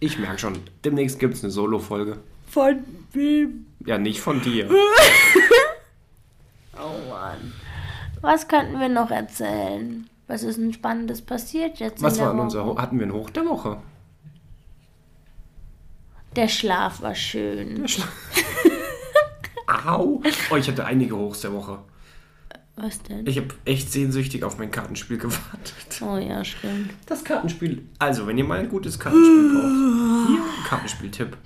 [0.00, 2.18] Ich merke schon, demnächst gibt es eine Solo-Folge.
[2.48, 3.66] von wem?
[3.86, 4.68] Ja, nicht von dir.
[6.76, 7.52] Oh Mann.
[8.20, 10.08] Was könnten wir noch erzählen?
[10.26, 12.44] Was ist denn Spannendes passiert jetzt Was in der war denn Woche?
[12.44, 13.78] unser Ho Hatten wir ein Hoch der Woche?
[16.36, 17.86] Der Schlaf war schön.
[19.86, 20.20] Au!
[20.50, 21.78] Oh, ich hatte einige Hochs der Woche.
[22.76, 23.24] Was denn?
[23.26, 26.02] Ich habe echt sehnsüchtig auf mein Kartenspiel gewartet.
[26.02, 26.90] Oh ja, stimmt.
[27.06, 27.86] Das Kartenspiel.
[28.00, 30.28] Also, wenn ihr mal ein gutes Kartenspiel braucht.
[30.28, 31.36] Hier, Kartenspieltipp.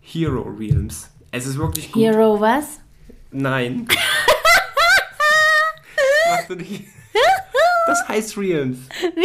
[0.00, 1.10] Hero Realms.
[1.30, 2.02] Es ist wirklich gut.
[2.02, 2.80] Hero was?
[3.30, 3.88] Nein.
[6.30, 6.84] Machst du nicht?
[7.86, 8.78] Das heißt Realms.
[9.14, 9.24] Wie?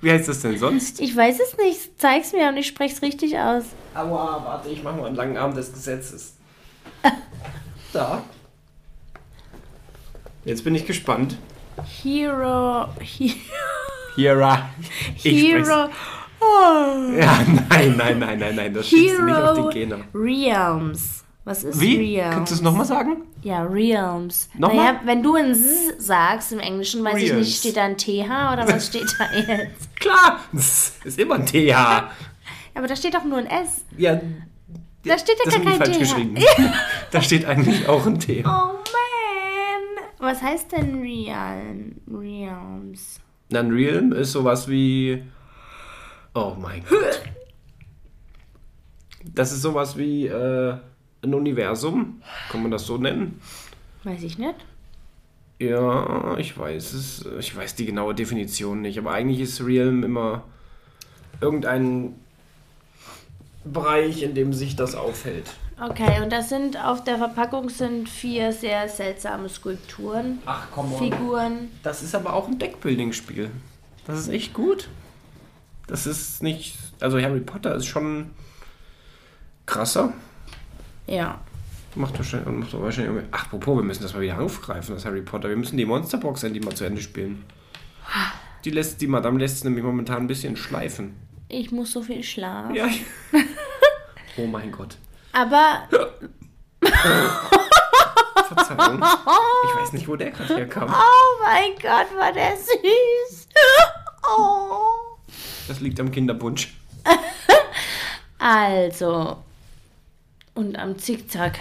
[0.00, 1.00] Wie heißt das denn sonst?
[1.00, 2.00] Ich weiß es nicht.
[2.00, 3.64] Zeig's mir und ich spreche richtig aus.
[3.94, 6.34] Aua, warte, ich mach mal einen langen Arm des Gesetzes.
[7.92, 8.22] Da.
[10.46, 11.36] Jetzt bin ich gespannt.
[12.02, 12.88] Hero.
[13.00, 13.34] He
[14.16, 14.70] Hera.
[15.22, 15.24] Ich.
[15.24, 15.90] Hero.
[16.40, 17.12] Oh.
[17.16, 20.04] Ja, nein, nein, nein, nein, nein, das schießt du nicht auf die Gene.
[20.14, 21.22] Realms.
[21.44, 21.96] Was ist Wie?
[22.16, 22.34] Realms?
[22.34, 23.22] Kannst du es nochmal sagen?
[23.42, 24.48] Ja, Realms.
[24.56, 24.76] Nochmal?
[24.94, 27.46] Naja, wenn du ein S sagst im Englischen, weiß ich Realms.
[27.46, 29.96] nicht, steht da ein TH oder was steht da jetzt?
[29.98, 31.74] Klar, das ist immer ein TH.
[32.74, 33.84] Aber da steht doch nur ein S.
[33.98, 34.20] Ja,
[35.04, 35.98] Da steht ja das gar kein falsch TH.
[35.98, 36.34] geschrieben.
[37.10, 38.44] Da steht eigentlich auch ein TH.
[38.46, 38.78] Oh man.
[40.18, 41.60] Was heißt denn Real
[42.08, 43.18] Realms?
[43.52, 45.22] Ein Realm ist sowas wie.
[46.34, 47.20] Oh mein Gott.
[49.24, 50.76] Das ist sowas wie äh,
[51.22, 52.22] ein Universum.
[52.50, 53.40] Kann man das so nennen?
[54.04, 54.56] Weiß ich nicht.
[55.58, 57.24] Ja, ich weiß es.
[57.38, 58.98] Ich weiß die genaue Definition nicht.
[58.98, 60.42] Aber eigentlich ist Realm immer
[61.40, 62.14] irgendein
[63.64, 65.50] Bereich, in dem sich das aufhält.
[65.80, 71.70] Okay, und das sind auf der Verpackung sind vier sehr seltsame Skulpturen, Ach komm Figuren.
[71.82, 73.50] Das ist aber auch ein Deckbuilding-Spiel.
[74.06, 74.88] Das ist echt gut.
[75.86, 76.76] Das ist nicht.
[77.00, 78.30] Also Harry Potter ist schon
[79.66, 80.12] krasser.
[81.12, 81.40] Ja.
[81.94, 83.28] Macht wahrscheinlich, macht wahrscheinlich irgendwie.
[83.32, 85.50] Ach, apropos, wir müssen das mal wieder aufgreifen, das Harry Potter.
[85.50, 87.44] Wir müssen die Monsterbox endlich mal zu Ende spielen.
[88.64, 91.14] Die lässt die Madame lässt es nämlich momentan ein bisschen schleifen.
[91.48, 92.74] Ich muss so viel schlafen.
[92.74, 92.86] Ja.
[92.86, 93.04] ich-
[94.38, 94.96] oh mein Gott.
[95.32, 95.82] Aber
[98.46, 99.02] Verzeihung.
[99.02, 100.88] Ich weiß nicht, wo der gerade herkam.
[100.90, 103.48] oh mein Gott, war der süß.
[104.24, 104.78] Oh.
[105.66, 106.72] Das liegt am Kinderpunsch.
[108.38, 109.38] Also.
[110.54, 111.58] Und am Zickzack.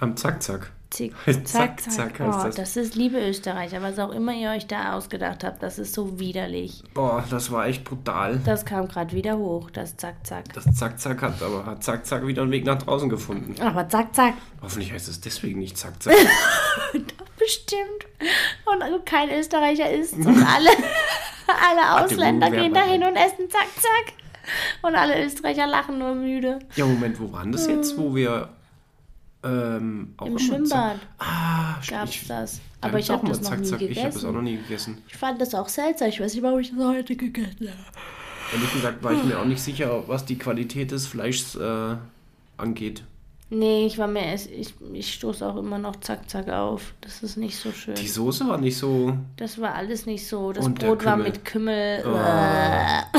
[0.00, 0.70] Am Zack-Zack.
[0.94, 1.12] Zick,
[1.44, 2.54] Zack, zack, zack oh, das.
[2.54, 2.76] das.
[2.76, 6.84] ist liebe Österreicher, was auch immer ihr euch da ausgedacht habt, das ist so widerlich.
[6.94, 8.40] Boah, das war echt brutal.
[8.44, 10.52] Das kam gerade wieder hoch, das Zack, Zack.
[10.52, 13.60] Das Zack, Zack hat aber hat Zack, Zack wieder einen Weg nach draußen gefunden.
[13.60, 16.14] Aber Zack, Zack, Hoffentlich heißt es deswegen nicht Zack, Zack.
[17.38, 18.06] bestimmt.
[18.64, 20.70] Und kein Österreicher isst und alle,
[21.46, 24.23] alle Ausländer gehen dahin und essen Zack, Zack.
[24.82, 26.58] Und alle Österreicher lachen nur müde.
[26.76, 28.48] ja, Moment, wo waren das jetzt, wo wir
[29.42, 32.60] ähm, Im Schwimmbad Zack- Ah, gab's ich, das.
[32.80, 33.82] da Aber ich habe das noch nie Zack, Zack.
[33.90, 34.44] Ich habe das auch noch gegessen.
[34.44, 35.02] nie gegessen.
[35.08, 36.08] Ich fand das auch seltsam.
[36.08, 37.78] Ich weiß nicht, warum ich das heute gegessen habe.
[38.54, 41.96] Ehrlich gesagt war ich mir auch nicht sicher, was die Qualität des Fleischs äh,
[42.56, 43.02] angeht.
[43.50, 46.94] Nee, ich war mir ich, ich stoße auch immer noch zack, zack auf.
[47.02, 47.94] Das ist nicht so schön.
[47.94, 49.16] Die Soße war nicht so.
[49.36, 50.52] Das war alles nicht so.
[50.52, 52.02] Das Brot war mit Kümmel.
[52.06, 53.18] Oh.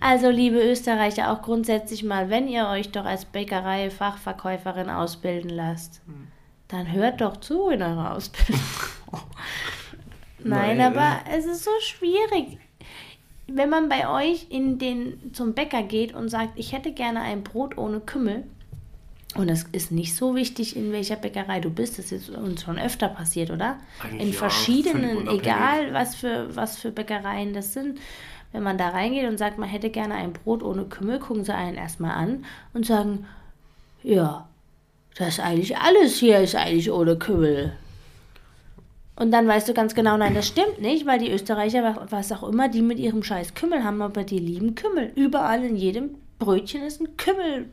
[0.00, 6.02] Also, liebe Österreicher, auch grundsätzlich mal, wenn ihr euch doch als Bäckerei-Fachverkäuferin ausbilden lasst,
[6.68, 8.60] dann hört doch zu in eurer Ausbildung.
[10.38, 12.58] Nein, Nein, aber es ist so schwierig.
[13.46, 17.42] Wenn man bei euch in den, zum Bäcker geht und sagt, ich hätte gerne ein
[17.42, 18.44] Brot ohne Kümmel,
[19.34, 21.98] und es ist nicht so wichtig, in welcher Bäckerei du bist.
[21.98, 23.78] Das ist uns schon öfter passiert, oder?
[24.02, 25.42] Eigentlich in ja, verschiedenen, unabhängig.
[25.42, 28.00] egal was für, was für Bäckereien das sind.
[28.52, 31.54] Wenn man da reingeht und sagt, man hätte gerne ein Brot ohne Kümmel, gucken sie
[31.54, 33.26] einen erstmal an und sagen,
[34.02, 34.48] ja,
[35.16, 37.72] das ist eigentlich alles hier ist eigentlich ohne Kümmel.
[39.16, 42.30] Und dann weißt du ganz genau, nein, das stimmt nicht, weil die Österreicher, wa- was
[42.30, 45.10] auch immer, die mit ihrem scheiß Kümmel haben, aber die lieben Kümmel.
[45.16, 47.66] Überall in jedem Brötchen ist ein Kümmel,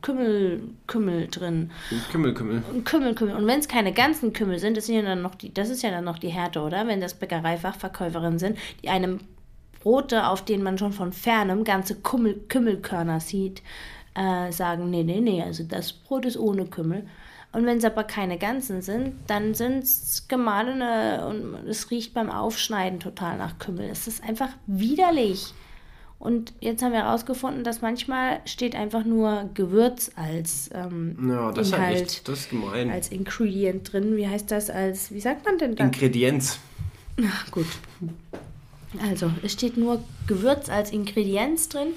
[0.00, 1.72] Kümmel, Kümmel drin.
[2.10, 2.62] Kümmel, Kümmel.
[2.72, 3.34] Ein Kümmel, Kümmel.
[3.34, 5.82] Und wenn es keine ganzen Kümmel sind, das, sind ja dann noch die, das ist
[5.82, 6.86] ja dann noch die Härte, oder?
[6.86, 9.18] Wenn das Bäckereifachverkäuferinnen sind, die einem
[9.82, 13.62] Brote, auf denen man schon von fernem ganze Kümmel, Kümmelkörner sieht,
[14.14, 17.06] äh, sagen, nee, nee, nee, also das Brot ist ohne Kümmel.
[17.52, 22.30] Und wenn es aber keine ganzen sind, dann sind es gemahlene und es riecht beim
[22.30, 23.88] Aufschneiden total nach Kümmel.
[23.90, 25.52] Es ist einfach widerlich.
[26.18, 31.72] Und jetzt haben wir herausgefunden, dass manchmal steht einfach nur Gewürz als ähm, Ja, das
[31.72, 32.90] halt Inhalt, echt, das ist gemein.
[32.90, 34.16] als Ingredient drin.
[34.16, 35.84] Wie heißt das als, wie sagt man denn da?
[35.84, 36.58] Ingredienz.
[37.26, 37.66] Ach, gut.
[39.00, 41.94] Also, es steht nur Gewürz als Ingredienz drin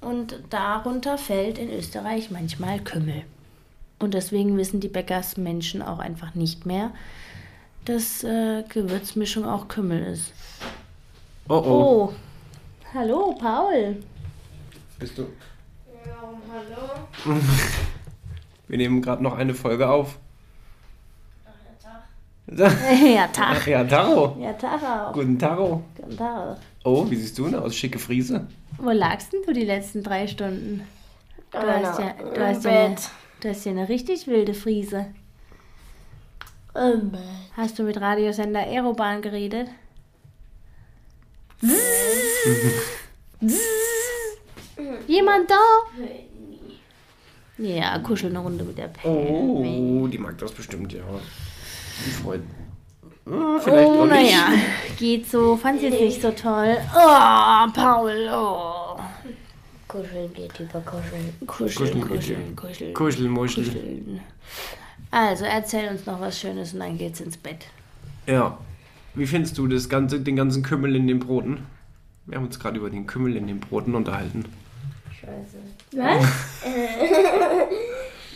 [0.00, 3.22] und darunter fällt in Österreich manchmal Kümmel.
[3.98, 6.90] Und deswegen wissen die Bäckersmenschen auch einfach nicht mehr,
[7.84, 10.32] dass äh, Gewürzmischung auch Kümmel ist.
[11.48, 11.62] Oh oh.
[11.62, 12.12] Oh,
[12.94, 14.02] hallo Paul.
[14.98, 15.22] Bist du?
[16.04, 17.40] Ja, hallo.
[18.68, 20.18] Wir nehmen gerade noch eine Folge auf.
[23.14, 23.66] ja, Tag.
[23.66, 24.36] Ja, Taro.
[24.40, 25.12] Ja, Tag auch.
[25.12, 25.82] Guten Taro.
[25.96, 26.58] Guten Tag.
[26.84, 27.74] Oh, wie siehst du denn aus?
[27.74, 28.46] Schicke Friese.
[28.78, 30.82] Wo lagst denn du die letzten drei Stunden?
[31.50, 33.10] Du hast ja, du Im hast ja, eine, Bett.
[33.40, 35.06] du hast ja eine richtig wilde Friese.
[36.74, 37.20] Im Bett.
[37.56, 39.68] Hast du mit Radiosender Aerobahn geredet?
[45.06, 45.60] Jemand da?
[47.58, 49.14] Ja, kuschel eine Runde mit der Pelle.
[49.14, 51.04] Oh, die mag das bestimmt, ja.
[52.22, 52.42] Freut.
[53.26, 54.14] Ah, vielleicht Oh, auch nicht.
[54.14, 54.48] naja,
[54.98, 55.56] geht so.
[55.56, 56.76] Fand sie jetzt nicht so toll.
[56.94, 58.98] Oh, Paul, oh.
[59.88, 61.32] Kuscheln geht über Kuscheln.
[61.46, 62.94] Kuscheln, Kuscheln, kuscheln, kuscheln.
[62.94, 63.64] Kuschelmuschel.
[63.64, 64.20] kuscheln.
[65.10, 67.66] Also, erzähl uns noch was Schönes und dann geht's ins Bett.
[68.26, 68.58] Ja.
[69.14, 71.66] Wie findest du das ganze, den ganzen Kümmel in den Broten?
[72.26, 74.46] Wir haben uns gerade über den Kümmel in den Broten unterhalten.
[75.20, 75.58] Scheiße.
[75.92, 76.24] Was?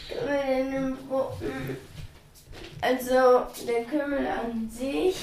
[0.09, 1.46] Kümmel in den Broten.
[2.80, 5.16] Also, der Kümmel an sich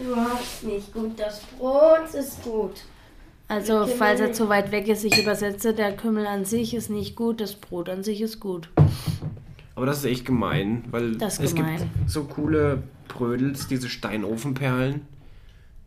[0.00, 1.18] überhaupt nicht gut.
[1.18, 2.72] Das Brot ist gut.
[3.48, 7.14] Also, falls er zu weit weg ist, ich übersetze, der Kümmel an sich ist nicht
[7.16, 8.68] gut, das Brot an sich ist gut.
[9.74, 11.76] Aber das ist echt gemein, weil Das es gemein.
[11.78, 15.02] gibt so coole Brödels, diese Steinofenperlen.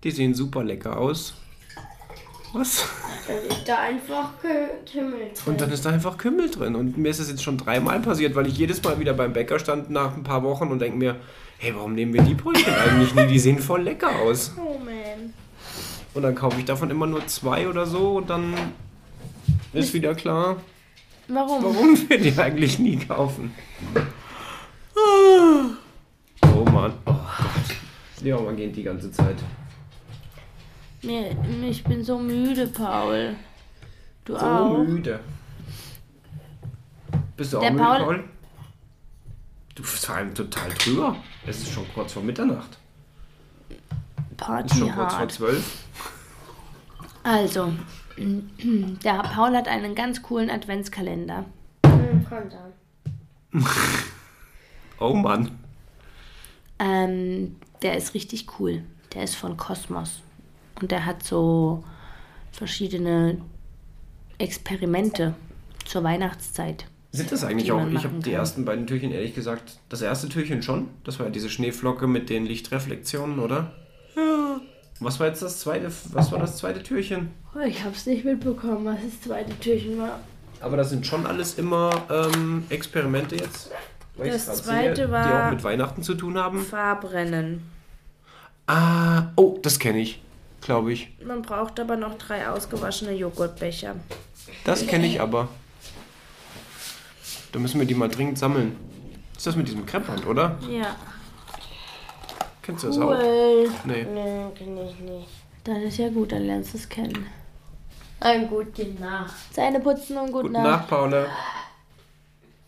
[0.04, 1.34] Die sehen super lecker aus.
[2.54, 2.84] Was?
[3.28, 5.30] Da ist da einfach Kü- Kümmel drin.
[5.46, 6.76] Und dann ist da einfach Kümmel drin.
[6.76, 9.60] Und mir ist das jetzt schon dreimal passiert, weil ich jedes Mal wieder beim Bäcker
[9.60, 11.16] stand nach ein paar Wochen und denke mir,
[11.60, 13.28] hey, warum nehmen wir die Brötchen eigentlich nie?
[13.28, 14.54] Die sehen voll lecker aus.
[14.58, 15.34] Oh man.
[16.16, 18.54] Und dann kaufe ich davon immer nur zwei oder so und dann
[19.74, 20.58] ist wieder klar,
[21.28, 21.64] Warum?
[21.64, 23.54] warum wir die eigentlich nie kaufen.
[26.42, 26.94] Oh Mann.
[27.06, 28.24] Oh Gott.
[28.24, 29.36] Ja, man geht die ganze Zeit.
[31.02, 31.32] Mir,
[31.70, 33.36] ich bin so müde, Paul.
[34.26, 34.78] Du So auch?
[34.84, 35.20] müde.
[37.38, 38.24] Bist du auch Der müde, Paul- Paul?
[39.76, 41.16] Du bist vor allem total drüber.
[41.48, 42.78] Es ist schon kurz vor Mitternacht.
[43.70, 45.84] Es ist Party schon kurz vor zwölf.
[47.24, 47.74] Also,
[48.18, 51.46] der Paul hat einen ganz coolen Adventskalender.
[51.86, 52.26] Hm.
[55.02, 55.58] Oh Mann.
[56.78, 58.84] Ähm, der ist richtig cool.
[59.14, 60.22] Der ist von Kosmos.
[60.82, 61.84] Und der hat so
[62.52, 63.38] verschiedene
[64.38, 65.34] Experimente
[65.86, 66.86] zur Weihnachtszeit.
[67.12, 67.88] Sind das eigentlich Die auch?
[67.88, 69.80] Ich habe die ersten beiden Türchen ehrlich gesagt.
[69.90, 70.90] Das erste Türchen schon.
[71.04, 73.74] Das war ja diese Schneeflocke mit den Lichtreflexionen, oder?
[74.16, 74.60] Ja.
[75.00, 75.92] Was war jetzt das zweite?
[76.12, 77.32] Was war das zweite Türchen?
[77.56, 80.20] Oh, ich hab's nicht mitbekommen, was das zweite Türchen war.
[80.62, 83.72] Aber das sind schon alles immer ähm, Experimente jetzt.
[84.18, 86.62] Das zweite sehe, Die war- auch mit Weihnachten zu tun haben.
[86.62, 87.62] Farbrennen.
[88.68, 90.22] Ah, oh, das kenne ich,
[90.62, 91.10] glaube ich.
[91.24, 93.96] Man braucht aber noch drei ausgewaschene Joghurtbecher.
[94.64, 95.48] Das kenne ich aber.
[97.52, 98.76] Da müssen wir die mal dringend sammeln.
[99.36, 100.58] Ist das mit diesem Kreppband, oder?
[100.70, 100.96] Ja.
[102.62, 103.10] Kennst du das auch?
[103.10, 103.70] Cool.
[103.86, 104.06] Nee.
[104.14, 105.28] Nee, kenn ich nicht.
[105.64, 107.26] Das ist ja gut, dann lernst du es kennen.
[108.20, 109.34] Ein gute Nacht.
[109.54, 110.66] Zähne putzen und gute Gute Nacht.
[110.66, 111.26] Nacht, Paula.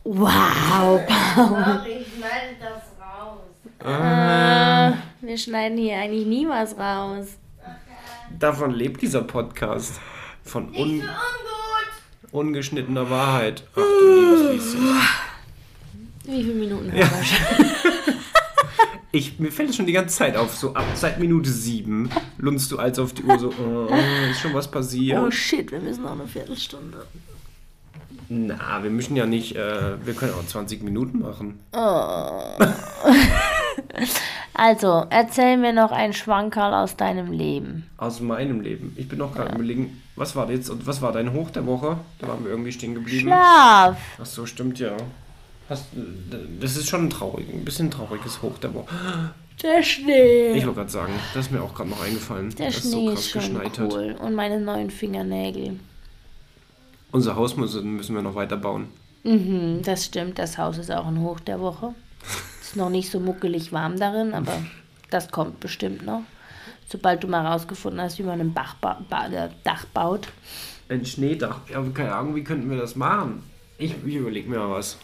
[0.04, 1.02] Wow.
[1.36, 3.42] Sorry, ich schneide das raus.
[3.80, 7.38] Äh, wir schneiden hier eigentlich nie was raus.
[8.42, 10.02] Davon lebt dieser Podcast.
[10.44, 11.10] Von un Ungut.
[12.32, 13.64] ungeschnittener Wahrheit.
[13.74, 14.98] Ach du liebes Lieschen.
[16.26, 17.66] Wie viele Minuten haben wir schon?
[19.14, 20.56] Ich, mir fällt es schon die ganze Zeit auf.
[20.56, 24.54] So ab seit Minute sieben lunzt du als auf die Uhr so, äh, ist schon
[24.54, 25.20] was passiert?
[25.20, 27.06] Oh shit, wir müssen noch eine Viertelstunde.
[28.30, 31.60] Na, wir müssen ja nicht, äh, wir können auch 20 Minuten machen.
[34.54, 37.90] Also, erzähl mir noch ein Schwankerl aus deinem Leben.
[37.98, 38.94] Aus meinem Leben.
[38.98, 41.98] Ich bin noch gerade überlegen, was war jetzt und was war dein Hoch der Woche?
[42.20, 43.28] Da waren wir irgendwie stehen geblieben.
[43.28, 43.98] Schlaf.
[44.22, 44.92] Ach so, stimmt ja.
[45.70, 45.86] Hast,
[46.60, 48.94] das ist schon ein traurig, ein bisschen trauriges Hoch der Woche.
[49.64, 50.52] Der Schnee.
[50.54, 53.32] Ich wollte gerade sagen, das ist mir auch gerade noch eingefallen, der Schnee so ist
[53.32, 53.94] krass schon geschneit hat.
[53.94, 54.16] cool.
[54.20, 55.80] Und meine neuen Fingernägel.
[57.12, 58.88] Unser Haus müssen, müssen wir noch weiter bauen.
[59.24, 60.40] Mhm, das stimmt.
[60.40, 61.94] Das Haus ist auch ein Hoch der Woche.
[62.72, 64.54] Ist noch nicht so muckelig warm darin, aber
[65.10, 66.22] das kommt bestimmt noch.
[66.88, 70.30] Sobald du mal rausgefunden hast, wie man ein Bach ba ba äh, Dach baut.
[70.88, 71.60] Ein Schneedach.
[71.70, 73.44] Ja, keine Ahnung, wie könnten wir das machen?
[73.78, 74.98] Ich, ich überlege mir mal was.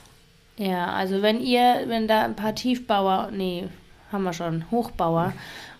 [0.55, 3.67] Ja, also wenn ihr, wenn da ein paar Tiefbauer, nee,
[4.13, 5.33] haben wir schon, Hochbauer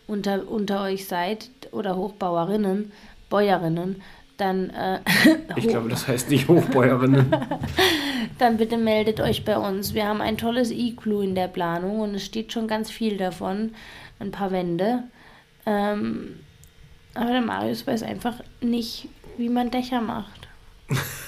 [0.07, 2.91] unter, unter euch seid oder Hochbauerinnen,
[3.29, 4.01] Bäuerinnen,
[4.37, 4.99] dann, äh,
[5.55, 7.33] Ich glaube, das heißt nicht Hochbäuerinnen.
[8.37, 9.93] dann bitte meldet euch bei uns.
[9.93, 13.71] Wir haben ein tolles Iglu in der Planung und es steht schon ganz viel davon,
[14.19, 15.03] ein paar Wände.
[15.65, 16.35] Ähm,
[17.13, 20.47] aber der Marius weiß einfach nicht, wie man Dächer macht.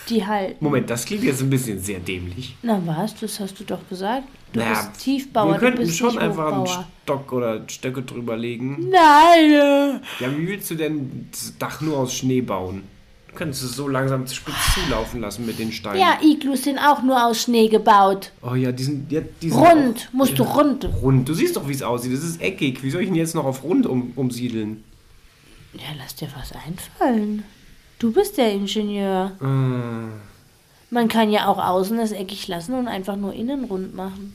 [0.08, 0.64] Die halten.
[0.64, 2.56] Moment, das klingt jetzt ein bisschen sehr dämlich.
[2.62, 4.24] Na was, das hast du doch gesagt.
[4.54, 6.68] Du Naja, bist Tiefbauer, wir könnten schon einfach einen.
[7.04, 8.90] Stock oder Stöcke drüber legen.
[8.90, 10.02] Nein!
[10.20, 12.84] Ja, wie willst du denn das Dach nur aus Schnee bauen?
[13.30, 16.00] Du könntest es so langsam spitz zulaufen lassen mit den Steinen.
[16.02, 18.32] Ja, Iglus sind auch nur aus Schnee gebaut.
[18.42, 20.86] Oh ja, die sind, ja, die sind Rund, auch- musst du rund.
[21.02, 21.30] Rund.
[21.30, 22.12] Du siehst doch, wie es aussieht.
[22.14, 22.82] Das ist eckig.
[22.84, 24.84] Wie soll ich denn jetzt noch auf rund um, umsiedeln?
[25.74, 27.44] Ja, lass dir was einfallen.
[28.00, 29.32] Du bist der Ingenieur.
[29.42, 34.34] Äh, Man kann ja auch außen das eckig lassen und einfach nur innen rund machen.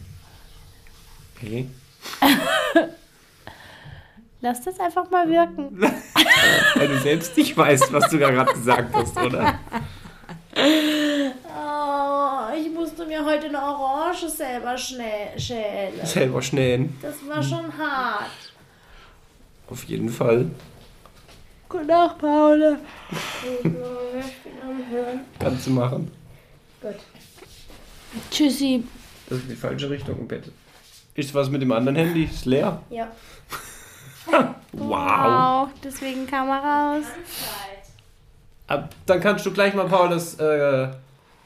[1.37, 1.67] okay.
[4.45, 5.81] Lass das einfach mal wirken.
[6.75, 9.59] Weil du selbst nicht weißt, was du da gerade gesagt hast, oder?
[10.55, 16.05] Oh, ich musste mir heute eine Orange selber schälen.
[16.05, 16.95] Selber schnellen.
[17.01, 18.53] Das war schon hart.
[19.71, 20.51] Auf jeden Fall.
[21.71, 22.77] Gute Nacht, Paula.
[23.11, 23.77] Ich bin
[24.63, 25.21] am Hören.
[25.39, 26.13] Kannst du machen.
[26.83, 26.97] Gut.
[28.31, 28.85] Tschüssi.
[29.27, 30.53] Das ist die falsche Richtung im Bett.
[31.15, 32.25] Ist was mit dem anderen Handy?
[32.25, 32.83] Ist leer.
[32.91, 33.11] Ja.
[34.77, 35.69] Wow.
[35.83, 37.05] Deswegen kam er raus.
[38.67, 40.89] Ab, dann kannst du gleich mal Paul das äh,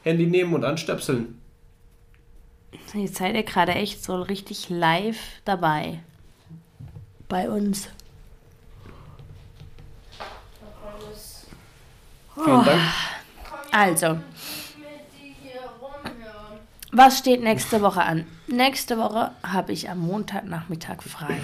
[0.03, 1.39] Handy nehmen und anstöpseln.
[2.93, 5.99] Jetzt seid ihr gerade echt so richtig live dabei.
[7.27, 7.89] Bei uns.
[12.33, 12.81] Vielen Dank.
[13.71, 14.17] Also,
[15.41, 16.59] hier rumhören.
[16.91, 18.25] was steht nächste Woche an?
[18.47, 21.39] Nächste Woche habe ich am Montagnachmittag frei.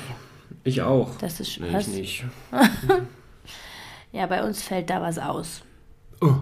[0.65, 1.15] Ich auch.
[1.19, 2.25] Das ist Nee, ich nicht.
[4.11, 5.61] Ja, bei uns fällt da was aus.
[6.21, 6.35] Oh.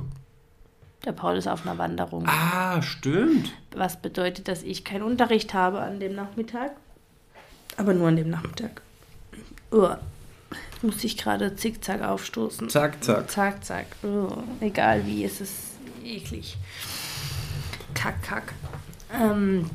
[1.03, 2.23] Der Paul ist auf einer Wanderung.
[2.27, 3.51] Ah, stimmt.
[3.75, 6.71] Was bedeutet, dass ich keinen Unterricht habe an dem Nachmittag.
[7.75, 8.83] Aber nur an dem Nachmittag.
[9.71, 9.99] Uah.
[10.71, 12.69] Jetzt muss ich gerade zickzack aufstoßen.
[12.69, 13.31] Zack, zack.
[13.31, 13.87] Zack, zack.
[14.03, 15.71] Oh, egal wie, es ist
[16.05, 16.57] eklig.
[17.95, 18.53] Kack, kack.
[19.11, 19.67] Ähm,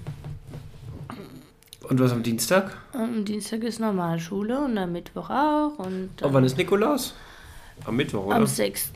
[1.89, 2.76] Und was am Dienstag?
[2.93, 5.78] am Dienstag ist Normalschule und am Mittwoch auch.
[5.78, 7.14] Und Oh, wann ist Nikolaus?
[7.84, 8.36] Am Mittwoch, oder?
[8.36, 8.93] am 6.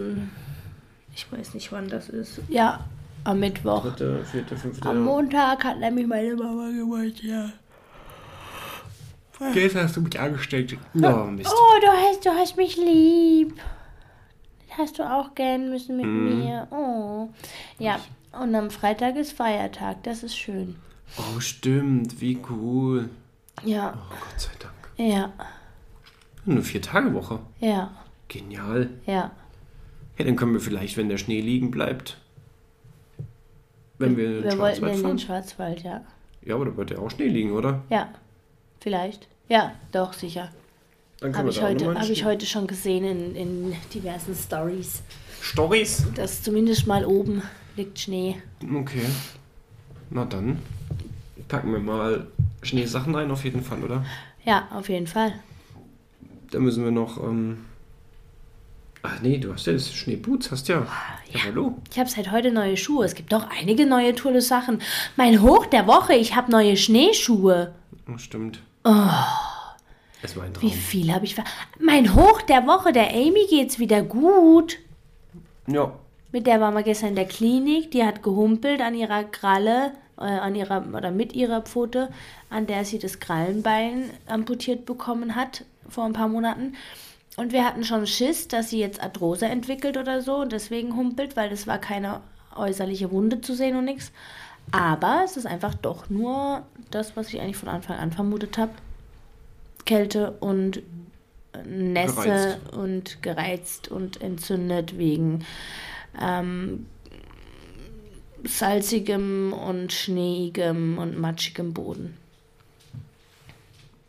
[1.15, 2.41] Ich weiß nicht, wann das ist.
[2.49, 2.85] Ja,
[3.25, 3.83] Am Mittwoch.
[3.83, 4.89] Dritte, vierte, fünfte.
[4.89, 7.53] Am Montag hat nämlich meine Mama Geburtstag.
[9.55, 10.77] Jetzt hast du mich angesteckt.
[10.95, 11.51] Oh, Mist.
[11.53, 13.55] Oh, du hast, du hast mich lieb.
[14.77, 16.67] Hast du auch gern müssen mit mir.
[16.71, 17.29] Oh.
[17.79, 17.99] Ja,
[18.41, 20.03] und am Freitag ist Feiertag.
[20.05, 20.77] Das ist schön.
[21.19, 22.21] Oh, stimmt.
[22.21, 23.11] Wie cool.
[23.65, 25.11] Ja, Oh, Gott sei Dank.
[25.11, 25.33] ja,
[26.47, 27.39] Eine Vier-Tage-Woche.
[27.61, 27.91] ja,
[28.29, 28.91] Genial.
[29.07, 29.31] ja.
[30.19, 32.19] Ja, dann können wir vielleicht, wenn der Schnee liegen bleibt,
[33.99, 35.11] wenn wir in den Wir wollten Schwarzwald in fahren.
[35.17, 36.01] den Schwarzwald, ja.
[36.45, 37.83] Ja, aber da wird ja auch Schnee liegen, oder?
[37.89, 38.09] Ja,
[38.81, 39.29] vielleicht.
[39.49, 40.51] Ja, doch, sicher.
[41.21, 45.03] Dann Habe wir ich, heute, nochmal hab ich heute schon gesehen in, in diversen Stories.
[45.41, 46.05] Stories?
[46.15, 47.43] Dass zumindest mal oben
[47.77, 48.37] liegt Schnee.
[48.75, 49.05] Okay.
[50.11, 50.59] Na dann
[51.53, 52.29] packen wir mal
[52.63, 54.07] Schneesachen ein, auf jeden Fall, oder?
[54.43, 55.35] Ja, auf jeden Fall.
[56.51, 57.23] Dann müssen wir noch.
[57.23, 57.67] Ähm
[59.03, 60.87] Ach nee, du hast ja das Schneeboots, hast ja.
[61.31, 61.77] Ja, hallo.
[61.91, 63.05] Ich habe seit heute neue Schuhe.
[63.05, 64.81] Es gibt doch einige neue tolle Sachen.
[65.17, 67.75] Mein Hoch der Woche, ich habe neue Schneeschuhe.
[68.09, 68.63] Oh, stimmt.
[70.23, 70.71] Es war ein Wie Traum.
[70.71, 71.45] viel habe ich ver...
[71.81, 74.79] Mein Hoch der Woche, der Amy geht's wieder gut.
[75.67, 75.93] Ja.
[76.31, 77.91] Mit der waren wir gestern in der Klinik.
[77.91, 82.11] Die hat gehumpelt an ihrer Kralle, äh, an ihrer oder mit ihrer Pfote,
[82.51, 86.75] an der sie das Krallenbein amputiert bekommen hat vor ein paar Monaten.
[87.37, 91.37] Und wir hatten schon Schiss, dass sie jetzt Arthrose entwickelt oder so und deswegen humpelt,
[91.37, 92.21] weil das war keine
[92.55, 94.13] äußerliche Wunde zu sehen und nichts.
[94.71, 98.73] Aber es ist einfach doch nur das, was ich eigentlich von Anfang an vermutet habe.
[99.85, 100.83] Kälte und
[101.67, 102.73] Nässe Gereizt.
[102.73, 105.45] und gereizt und entzündet wegen
[106.21, 106.87] ähm,
[108.45, 112.17] salzigem und schneeigem und matschigem Boden.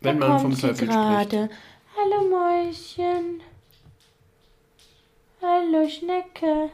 [0.00, 0.90] Wenn da man vom kommt sie Teufel spricht.
[0.90, 1.48] gerade.
[1.96, 3.40] Hallo Mäuschen.
[5.40, 6.70] Hallo Schnecke.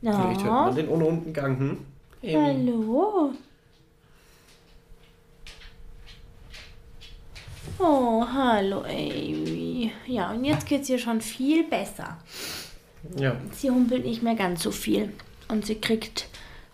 [0.00, 1.78] Vielleicht hört Na, man den ohne unten Gang, hm?
[2.24, 3.32] Hallo.
[7.78, 9.92] Oh, hallo Amy.
[10.06, 12.18] Ja, und jetzt geht's ihr schon viel besser.
[13.16, 13.36] Ja.
[13.52, 15.12] Sie humpelt nicht mehr ganz so viel.
[15.52, 16.28] Und sie kriegt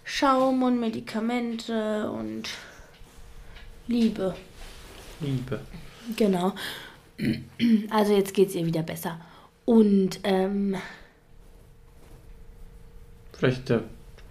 [0.04, 2.48] Schaum und Medikamente und
[3.88, 4.36] Liebe.
[5.18, 5.58] Liebe.
[6.16, 6.52] Genau.
[7.90, 9.20] Also jetzt geht's ihr wieder besser.
[9.64, 10.76] Und ähm,
[13.32, 13.82] Vielleicht der,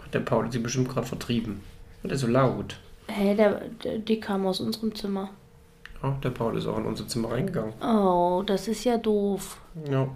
[0.01, 1.59] hat der Paul sie bestimmt gerade vertrieben.
[2.01, 2.79] Und er ist so laut.
[3.09, 5.31] hä, der, der, die kam aus unserem Zimmer.
[6.01, 7.73] Ja, der Paul ist auch in unser Zimmer reingegangen.
[7.81, 9.59] Oh, das ist ja doof.
[9.91, 10.07] Ja.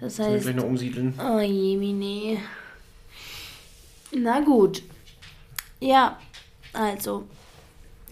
[0.00, 1.12] Das heißt, gleich noch umsiedeln?
[1.22, 2.38] oh Jemine.
[4.12, 4.82] Na gut.
[5.80, 6.18] Ja,
[6.72, 7.24] also,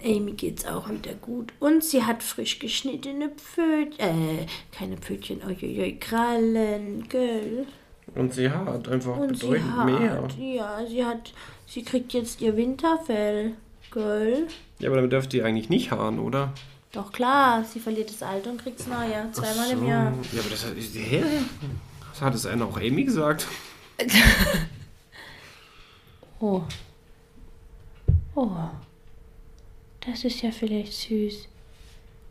[0.05, 1.53] Amy geht's auch wieder gut.
[1.59, 7.67] Und sie hat frisch geschnittene Pfötchen, äh, keine Pfötchen, uiuiui, Krallen, gell?
[8.15, 10.29] Und sie hat einfach Und sie bedeutend hat, mehr.
[10.39, 11.33] ja, sie hat,
[11.67, 13.55] sie kriegt jetzt ihr Winterfell,
[13.93, 14.47] gell?
[14.79, 16.53] Ja, aber damit dürft ihr eigentlich nicht haaren, oder?
[16.93, 20.13] Doch klar, sie verliert das alte und kriegt's neue, zweimal im Jahr.
[20.33, 21.23] Ja, aber das hat, hä?
[22.11, 23.47] Das hat es einer auch Amy gesagt.
[26.41, 26.63] Oh.
[28.35, 28.51] Oh.
[30.01, 31.49] Das ist ja vielleicht süß.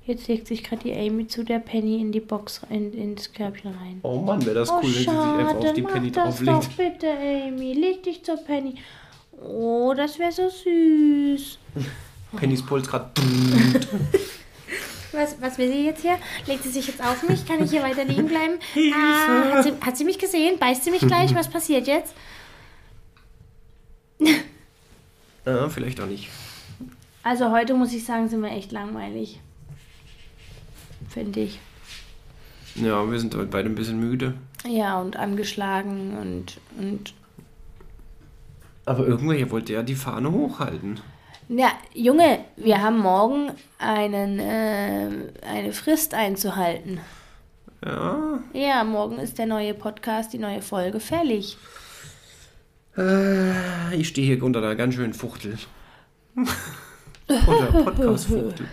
[0.06, 3.72] Jetzt legt sich gerade die Amy zu der Penny in die Box, in, ins Körbchen
[3.72, 4.00] rein.
[4.04, 6.12] Oh Mann, wäre das oh, cool, wenn sie sich einfach schade, auf die mach Penny
[6.12, 6.58] das drauflegt.
[6.58, 7.74] doch bitte, Amy.
[7.74, 8.76] Leg dich zur Penny.
[9.42, 11.58] Oh, das wäre so süß.
[12.36, 13.10] Pennys Puls gerade.
[15.12, 16.18] Was, was will sie jetzt hier?
[16.46, 17.46] Legt sie sich jetzt auf mich?
[17.46, 18.60] Kann ich hier weiter liegen bleiben?
[18.94, 20.60] Ah, hat, sie, hat sie mich gesehen?
[20.60, 21.34] Beißt sie mich gleich?
[21.34, 22.14] Was passiert jetzt?
[25.46, 26.30] Ja, vielleicht auch nicht.
[27.24, 29.40] Also heute muss ich sagen, sind wir echt langweilig.
[31.10, 31.60] Finde ich.
[32.76, 34.34] Ja, wir sind heute beide ein bisschen müde.
[34.68, 37.14] Ja, und angeschlagen und, und.
[38.86, 41.00] Aber irgendwer wollte ja die Fahne hochhalten.
[41.48, 45.10] Ja, Junge, wir haben morgen einen, äh,
[45.48, 47.00] eine Frist einzuhalten.
[47.86, 48.40] Ja.
[48.54, 51.58] Ja, morgen ist der neue Podcast, die neue Folge fällig.
[52.98, 55.58] Äh, ich stehe hier unter einer ganz schönen Fuchtel.
[56.36, 58.68] unter Podcast-Fuchtel.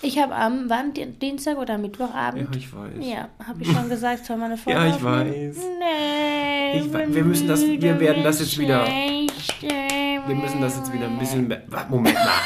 [0.00, 2.54] Ich habe am, wann, Di- Dienstag oder Ja, Mittwochabend?
[2.54, 2.92] ich weiß.
[3.00, 5.56] Ja, habe ich schon gesagt, soll man eine Folge Ja, ich weiß.
[5.80, 10.92] Nee, Ich we- wir müssen das- wir werden das jetzt wieder- Wir müssen das jetzt
[10.92, 11.62] wieder ein bisschen mehr.
[11.88, 12.40] Moment mal.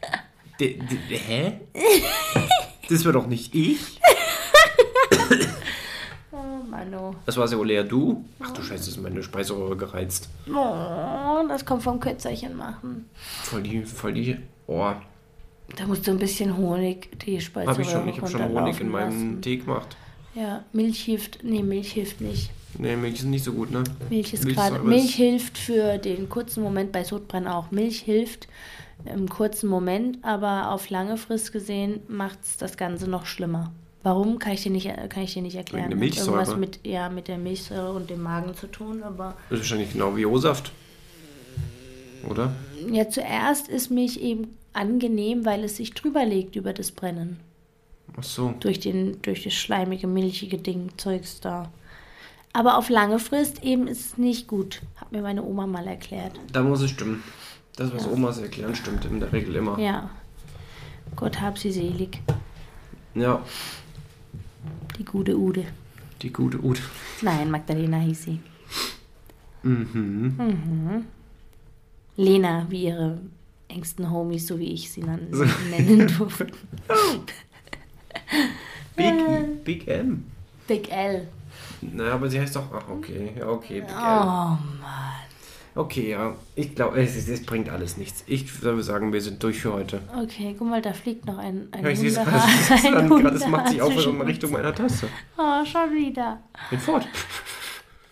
[0.60, 0.78] De,
[1.08, 1.60] hä?
[2.88, 4.00] Das war doch nicht ich.
[6.78, 7.14] Mano.
[7.26, 8.24] Das war ja Olea du.
[8.40, 10.28] Ach du Scheiße, ist meine Speiseröhre gereizt.
[10.48, 13.08] Oh, das kommt vom Kötzerchen machen.
[13.42, 14.36] Voll die, voll die.
[14.66, 14.92] Oh,
[15.76, 18.08] Da musst du ein bisschen Honig, die Speiseröhre hab ich schon.
[18.08, 19.42] Ich habe schon Honig in meinem lassen.
[19.42, 19.96] Tee gemacht.
[20.34, 22.50] Ja, Milch hilft, nee, Milch hilft nicht.
[22.78, 23.82] Nee, Milch ist nicht so gut, ne?
[24.10, 24.76] Milch ist gerade.
[24.76, 27.70] ist- Milch hilft für den kurzen Moment bei Sodbrennen auch.
[27.70, 28.46] Milch hilft
[29.04, 33.72] im kurzen Moment, aber auf lange Frist gesehen macht es das Ganze noch schlimmer.
[34.02, 35.90] Warum kann ich dir nicht, kann ich dir nicht erklären.
[35.90, 36.28] der Hat Milchsäure.
[36.38, 39.92] Irgendwas mit, ja, mit der Milchsäure und dem Magen zu tun, aber Das ist wahrscheinlich
[39.92, 40.72] genau wie O-Saft.
[42.28, 42.52] Oder?
[42.90, 47.40] ja, zuerst ist Milch eben angenehm, weil es sich drüber legt über das Brennen.
[48.16, 48.54] Ach so.
[48.60, 51.70] Durch, den, durch das schleimige, milchige Ding, Zeugs da.
[52.52, 54.80] Aber auf lange Frist eben ist es nicht gut.
[54.96, 56.32] Hat mir meine Oma mal erklärt.
[56.52, 57.22] Da muss es stimmen.
[57.76, 59.78] Das, was Omas erklären, stimmt in der Regel immer.
[59.78, 60.10] Ja.
[61.14, 62.20] Gott hab sie selig.
[63.14, 63.40] Ja,
[64.98, 65.64] Die gute Ude.
[66.22, 66.80] die gute Ut.
[67.22, 68.40] Nein, Magdalena hieß sie.
[69.62, 71.04] Mhm.
[72.16, 73.20] Lena, wie ihre
[73.68, 75.28] engsten Homies, so wie ich sie nan-
[75.70, 76.46] nennen durfte.
[78.96, 80.24] Big, E, Big M.
[80.66, 81.28] Big L.
[81.80, 82.72] Na, aber sie heißt doch.
[82.72, 83.32] Ach, okay.
[83.38, 83.80] Ja, okay.
[83.82, 84.80] Big Oh M.
[84.80, 85.27] Mann.
[85.74, 86.34] Okay, ja.
[86.54, 88.24] Ich glaube, es, es, bringt alles nichts.
[88.26, 90.00] Ich würde sagen, wir sind durch für heute.
[90.16, 92.42] Okay, guck mal, da fliegt noch ein, ein Ja, ich sehe es gerade.
[92.68, 95.08] Das, ein macht sich auf in Richtung meiner Tasse.
[95.36, 96.40] Oh, schon wieder.
[96.70, 97.06] Bin fort.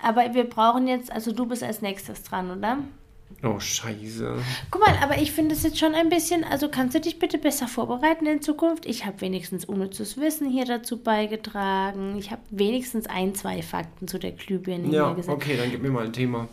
[0.01, 2.79] Aber wir brauchen jetzt, also du bist als nächstes dran, oder?
[3.43, 4.35] Oh, scheiße.
[4.71, 7.39] Guck mal, aber ich finde es jetzt schon ein bisschen, also kannst du dich bitte
[7.39, 8.87] besser vorbereiten in Zukunft?
[8.87, 12.17] Ich habe wenigstens unnützes Wissen hier dazu beigetragen.
[12.19, 15.37] Ich habe wenigstens ein, zwei Fakten zu der Glühbirne Ja, gesagt.
[15.37, 16.49] okay, dann gib mir mal ein Thema.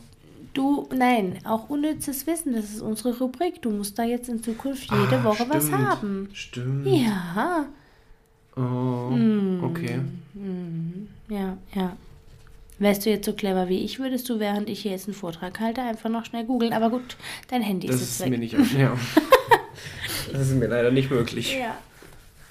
[0.54, 3.62] Du, nein, auch unnützes Wissen, das ist unsere Rubrik.
[3.62, 5.78] Du musst da jetzt in Zukunft jede Ah, Woche was stimmt.
[5.88, 6.30] haben.
[6.34, 6.86] Stimmt.
[6.88, 7.66] Ja,
[8.56, 9.64] Oh, Hm.
[9.64, 10.00] okay.
[11.28, 11.98] ja, ja.
[12.78, 15.60] Wärst du jetzt so clever wie ich, würdest du, während ich hier jetzt einen Vortrag
[15.60, 16.72] halte, einfach noch schnell googeln.
[16.74, 17.18] Aber gut,
[17.50, 18.40] dein Handy Das ist ist jetzt mir weg.
[18.60, 18.74] nicht.
[18.74, 18.96] Ja.
[20.32, 21.58] Das ist mir leider nicht möglich.
[21.60, 21.76] Ja.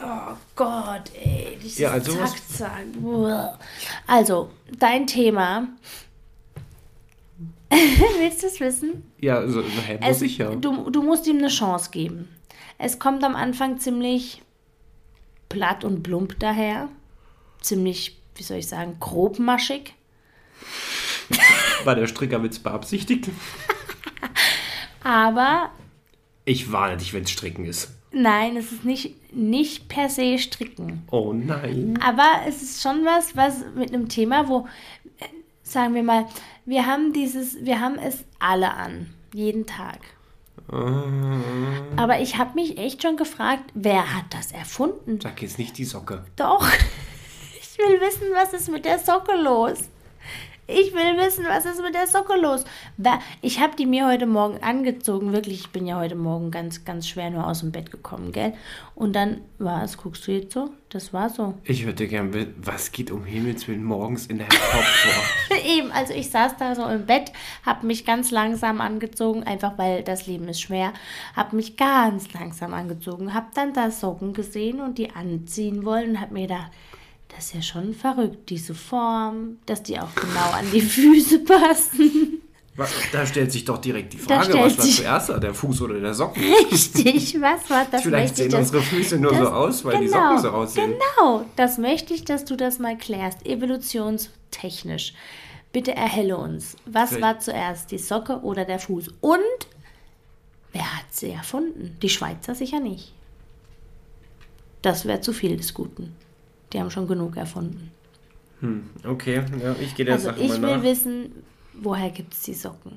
[0.05, 1.57] Oh Gott, ey.
[1.63, 3.59] Dieses Ja, also was- zack, zack.
[4.07, 5.69] Also, dein Thema.
[8.19, 9.11] Willst du es wissen?
[9.21, 10.55] Ja, also, hä, muss Es, ich ja.
[10.55, 12.29] du, du musst ihm eine Chance geben.
[12.79, 14.43] Es kommt am Anfang ziemlich
[15.49, 16.89] platt und plump daher.
[17.61, 19.95] Ziemlich, wie soll ich sagen, grobmaschig.
[21.85, 23.29] War der Strickerwitz beabsichtigt?
[25.03, 25.71] Aber
[26.45, 27.91] Ich warne dich, wenn es Stricken ist.
[28.13, 31.03] nein, es ist nicht, nicht per se stricken.
[31.11, 31.99] Oh nein.
[32.05, 34.67] Aber es ist schon was, was mit einem Thema, wo,
[35.73, 36.27] sagen wir mal,
[36.65, 39.99] wir haben dieses, wir haben es alle an, jeden Tag.
[41.97, 45.21] Aber ich habe mich echt schon gefragt, wer hat das erfunden?
[45.21, 46.25] Sag jetzt nicht die Socke.
[46.37, 46.67] Doch,
[47.61, 49.89] ich will wissen, was ist mit der Socke los?
[50.75, 52.65] Ich will wissen, was ist mit der Socke los?
[53.43, 55.61] Ich habe die mir heute Morgen angezogen, wirklich.
[55.61, 58.55] Ich bin ja heute Morgen ganz, ganz schwer nur aus dem Bett gekommen, gell?
[58.95, 60.71] Und dann war es, guckst du jetzt so?
[60.89, 61.55] Das war so.
[61.65, 65.57] Ich würde gern wissen, was geht um Himmels Willen morgens in deinem Kopf vor?
[65.67, 67.33] Eben, also ich saß da so im Bett,
[67.67, 70.93] habe mich ganz langsam angezogen, einfach weil das Leben ist schwer,
[71.37, 76.21] habe mich ganz langsam angezogen, habe dann da Socken gesehen und die anziehen wollen und
[76.21, 76.71] habe mir gedacht,
[77.35, 82.39] das ist ja schon verrückt, diese Form, dass die auch genau an die Füße passen.
[83.13, 86.15] Da stellt sich doch direkt die Frage, was war zuerst, da, der Fuß oder der
[86.15, 86.43] Socken?
[86.71, 88.03] Richtig, was war das?
[88.03, 90.93] Vielleicht ich, sehen unsere Füße nur so das- aus, weil die genau, Socken so aussehen.
[90.93, 95.13] Genau, das möchte ich, dass du das mal klärst, evolutionstechnisch.
[95.73, 96.77] Bitte erhelle uns.
[96.87, 99.09] Was Vielleicht- war zuerst, die Socke oder der Fuß?
[99.21, 99.39] Und
[100.73, 101.99] wer hat sie erfunden?
[102.01, 103.13] Die Schweizer sicher nicht.
[104.81, 106.15] Das wäre zu viel des Guten.
[106.73, 107.91] Die haben schon genug erfunden.
[109.05, 110.83] Okay, ja, ich gehe der Also Sache ich mal will nach.
[110.85, 111.33] wissen,
[111.75, 112.93] woher gibt es die Socken?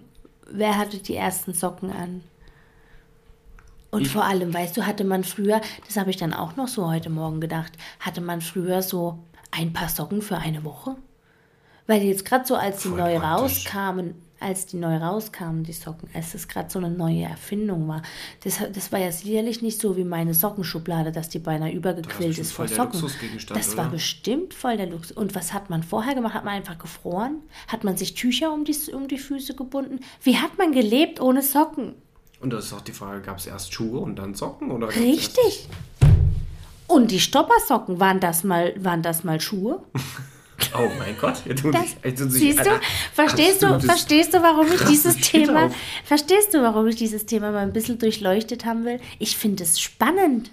[0.50, 2.22] Wer hatte die ersten Socken an?
[3.92, 6.68] Und Ich- vor allem, weißt du, hatte man früher, das habe ich dann auch noch
[6.68, 9.20] so heute Morgen gedacht, hatte man früher so
[9.52, 10.96] ein paar Socken für eine Woche?
[11.88, 13.66] Weil jetzt gerade so, als die Voll neu praktisch.
[13.66, 18.02] rauskamen, als die neu rauskamen, die Socken, als das gerade so eine neue Erfindung war,
[18.44, 22.52] das, das war ja sicherlich nicht so wie meine Sockenschublade, dass die beinahe übergequillt ist
[22.52, 23.02] vor Socken.
[23.50, 23.94] Das war oder?
[23.94, 25.16] bestimmt voll der Luxus.
[25.16, 26.34] Und was hat man vorher gemacht?
[26.34, 27.40] Hat man einfach gefroren?
[27.68, 30.00] Hat man sich Tücher um die, um die Füße gebunden?
[30.22, 31.96] Wie hat man gelebt ohne Socken?
[32.40, 34.72] Und das ist auch die Frage, gab es erst Schuhe und dann Socken?
[34.72, 35.68] Oder Richtig.
[36.88, 39.82] Und die Stoppersocken, waren das mal, waren das mal Schuhe?
[40.78, 42.80] Oh mein Gott, jetzt tun Das, sich, jetzt tun sich siehst du,
[43.14, 45.76] verstehst du, verstehst du, warum ich dieses Thema, auf.
[46.04, 49.00] verstehst du, warum ich dieses Thema mal ein bisschen durchleuchtet haben will?
[49.20, 50.52] Ich finde es spannend.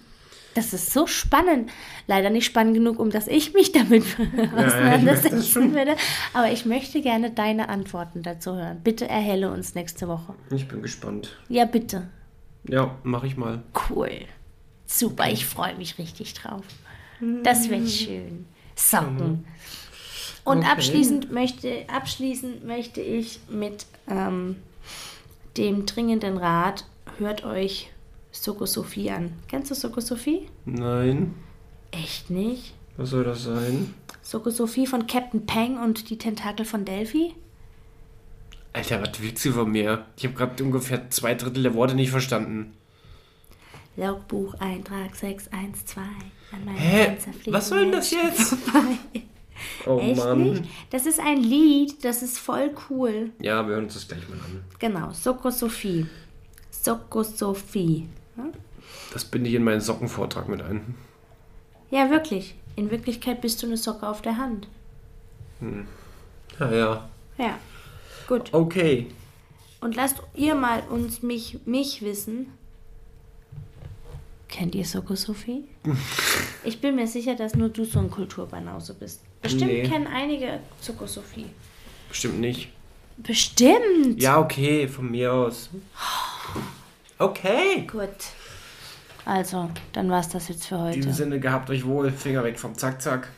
[0.54, 1.70] Das ist so spannend.
[2.06, 4.04] Leider nicht spannend genug, um dass ich mich damit
[4.54, 5.96] auseinandersetzen würde.
[6.34, 8.80] Aber ich möchte gerne deine Antworten dazu hören.
[8.84, 10.34] Bitte erhelle uns nächste Woche.
[10.50, 11.36] Ich bin gespannt.
[11.48, 12.08] Ja, bitte.
[12.68, 13.62] Ja, mach ich mal.
[13.88, 14.10] Cool.
[14.86, 16.62] Super, ich freue mich richtig drauf.
[17.42, 18.46] Das wird schön.
[18.74, 19.46] Socken.
[20.44, 20.66] Und Okay.
[20.68, 24.56] abschließend, möchte, abschließend möchte ich mit ähm,
[25.56, 26.86] dem dringenden Rat,
[27.18, 27.90] hört euch
[28.32, 29.32] Soko Sophie an.
[29.48, 30.48] Kennst du Soko Sophie?
[30.64, 31.34] Nein.
[31.92, 32.74] Echt nicht?
[32.96, 33.94] Was soll das sein?
[34.22, 37.34] Soko Sophie von Captain Peng und die Tentakel von Delphi?
[38.72, 40.06] Alter, was willst du von mir?
[40.16, 42.72] Ich habe gerade ungefähr zwei Drittel der Worte nicht verstanden.
[43.96, 46.06] Logbuch Eintrag 612.
[46.52, 47.16] An Hä?
[47.46, 48.56] Was soll denn das jetzt?
[49.86, 50.42] Oh Echt Mann.
[50.42, 50.64] nicht?
[50.90, 53.30] Das ist ein Lied, das ist voll cool.
[53.40, 54.64] Ja, wir hören uns das gleich mal an.
[54.78, 56.06] Genau, Soko Sophie.
[56.70, 58.08] Soko Sophie.
[59.12, 60.94] Das binde ich in meinen Sockenvortrag mit ein.
[61.90, 62.54] Ja, wirklich.
[62.76, 64.66] In Wirklichkeit bist du eine Socke auf der Hand.
[66.58, 67.08] Ja, ja.
[67.38, 67.58] Ja.
[68.26, 68.48] Gut.
[68.52, 69.08] Okay.
[69.80, 72.46] Und lasst ihr mal uns mich, mich wissen.
[74.48, 75.64] Kennt ihr Soko Sophie?
[76.64, 79.20] ich bin mir sicher, dass nur du so ein Kulturbanause bist.
[79.42, 79.82] Bestimmt Nee.
[79.82, 81.46] kennen einige Soko Sophie.
[82.08, 82.68] Bestimmt nicht.
[83.16, 84.20] Bestimmt.
[84.20, 85.68] Ja, okay, von mir aus.
[87.18, 87.86] Okay.
[87.90, 88.08] Gut.
[89.24, 90.96] Also, dann war's das jetzt für In heute.
[90.96, 92.10] diesem Sinne, gehabt euch wohl.
[92.10, 93.28] Finger weg vom Zack-Zack.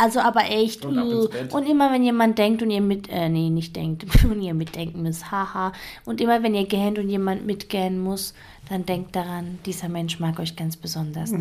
[0.00, 0.84] Also aber echt.
[0.86, 1.28] Und uh.
[1.50, 5.02] Und immer wenn jemand denkt und ihr mit, äh, nee, nicht denkt, und ihr mitdenken
[5.02, 5.72] müsst, haha.
[6.06, 8.32] Und immer wenn ihr gähnt und jemand mitgähnen muss,
[8.70, 11.32] dann denkt daran, dieser Mensch mag euch ganz besonders.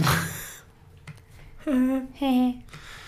[2.13, 2.55] Hehe.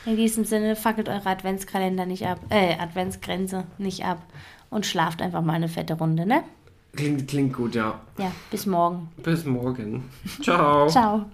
[0.09, 4.17] In diesem Sinne, fackelt eure Adventskalender nicht ab, äh, Adventsgrenze nicht ab
[4.71, 6.41] und schlaft einfach mal eine fette Runde, ne?
[6.95, 7.99] Klingt, klingt gut, ja.
[8.17, 9.09] Ja, bis morgen.
[9.21, 10.09] Bis morgen.
[10.41, 10.87] Ciao.
[10.87, 11.25] Ciao.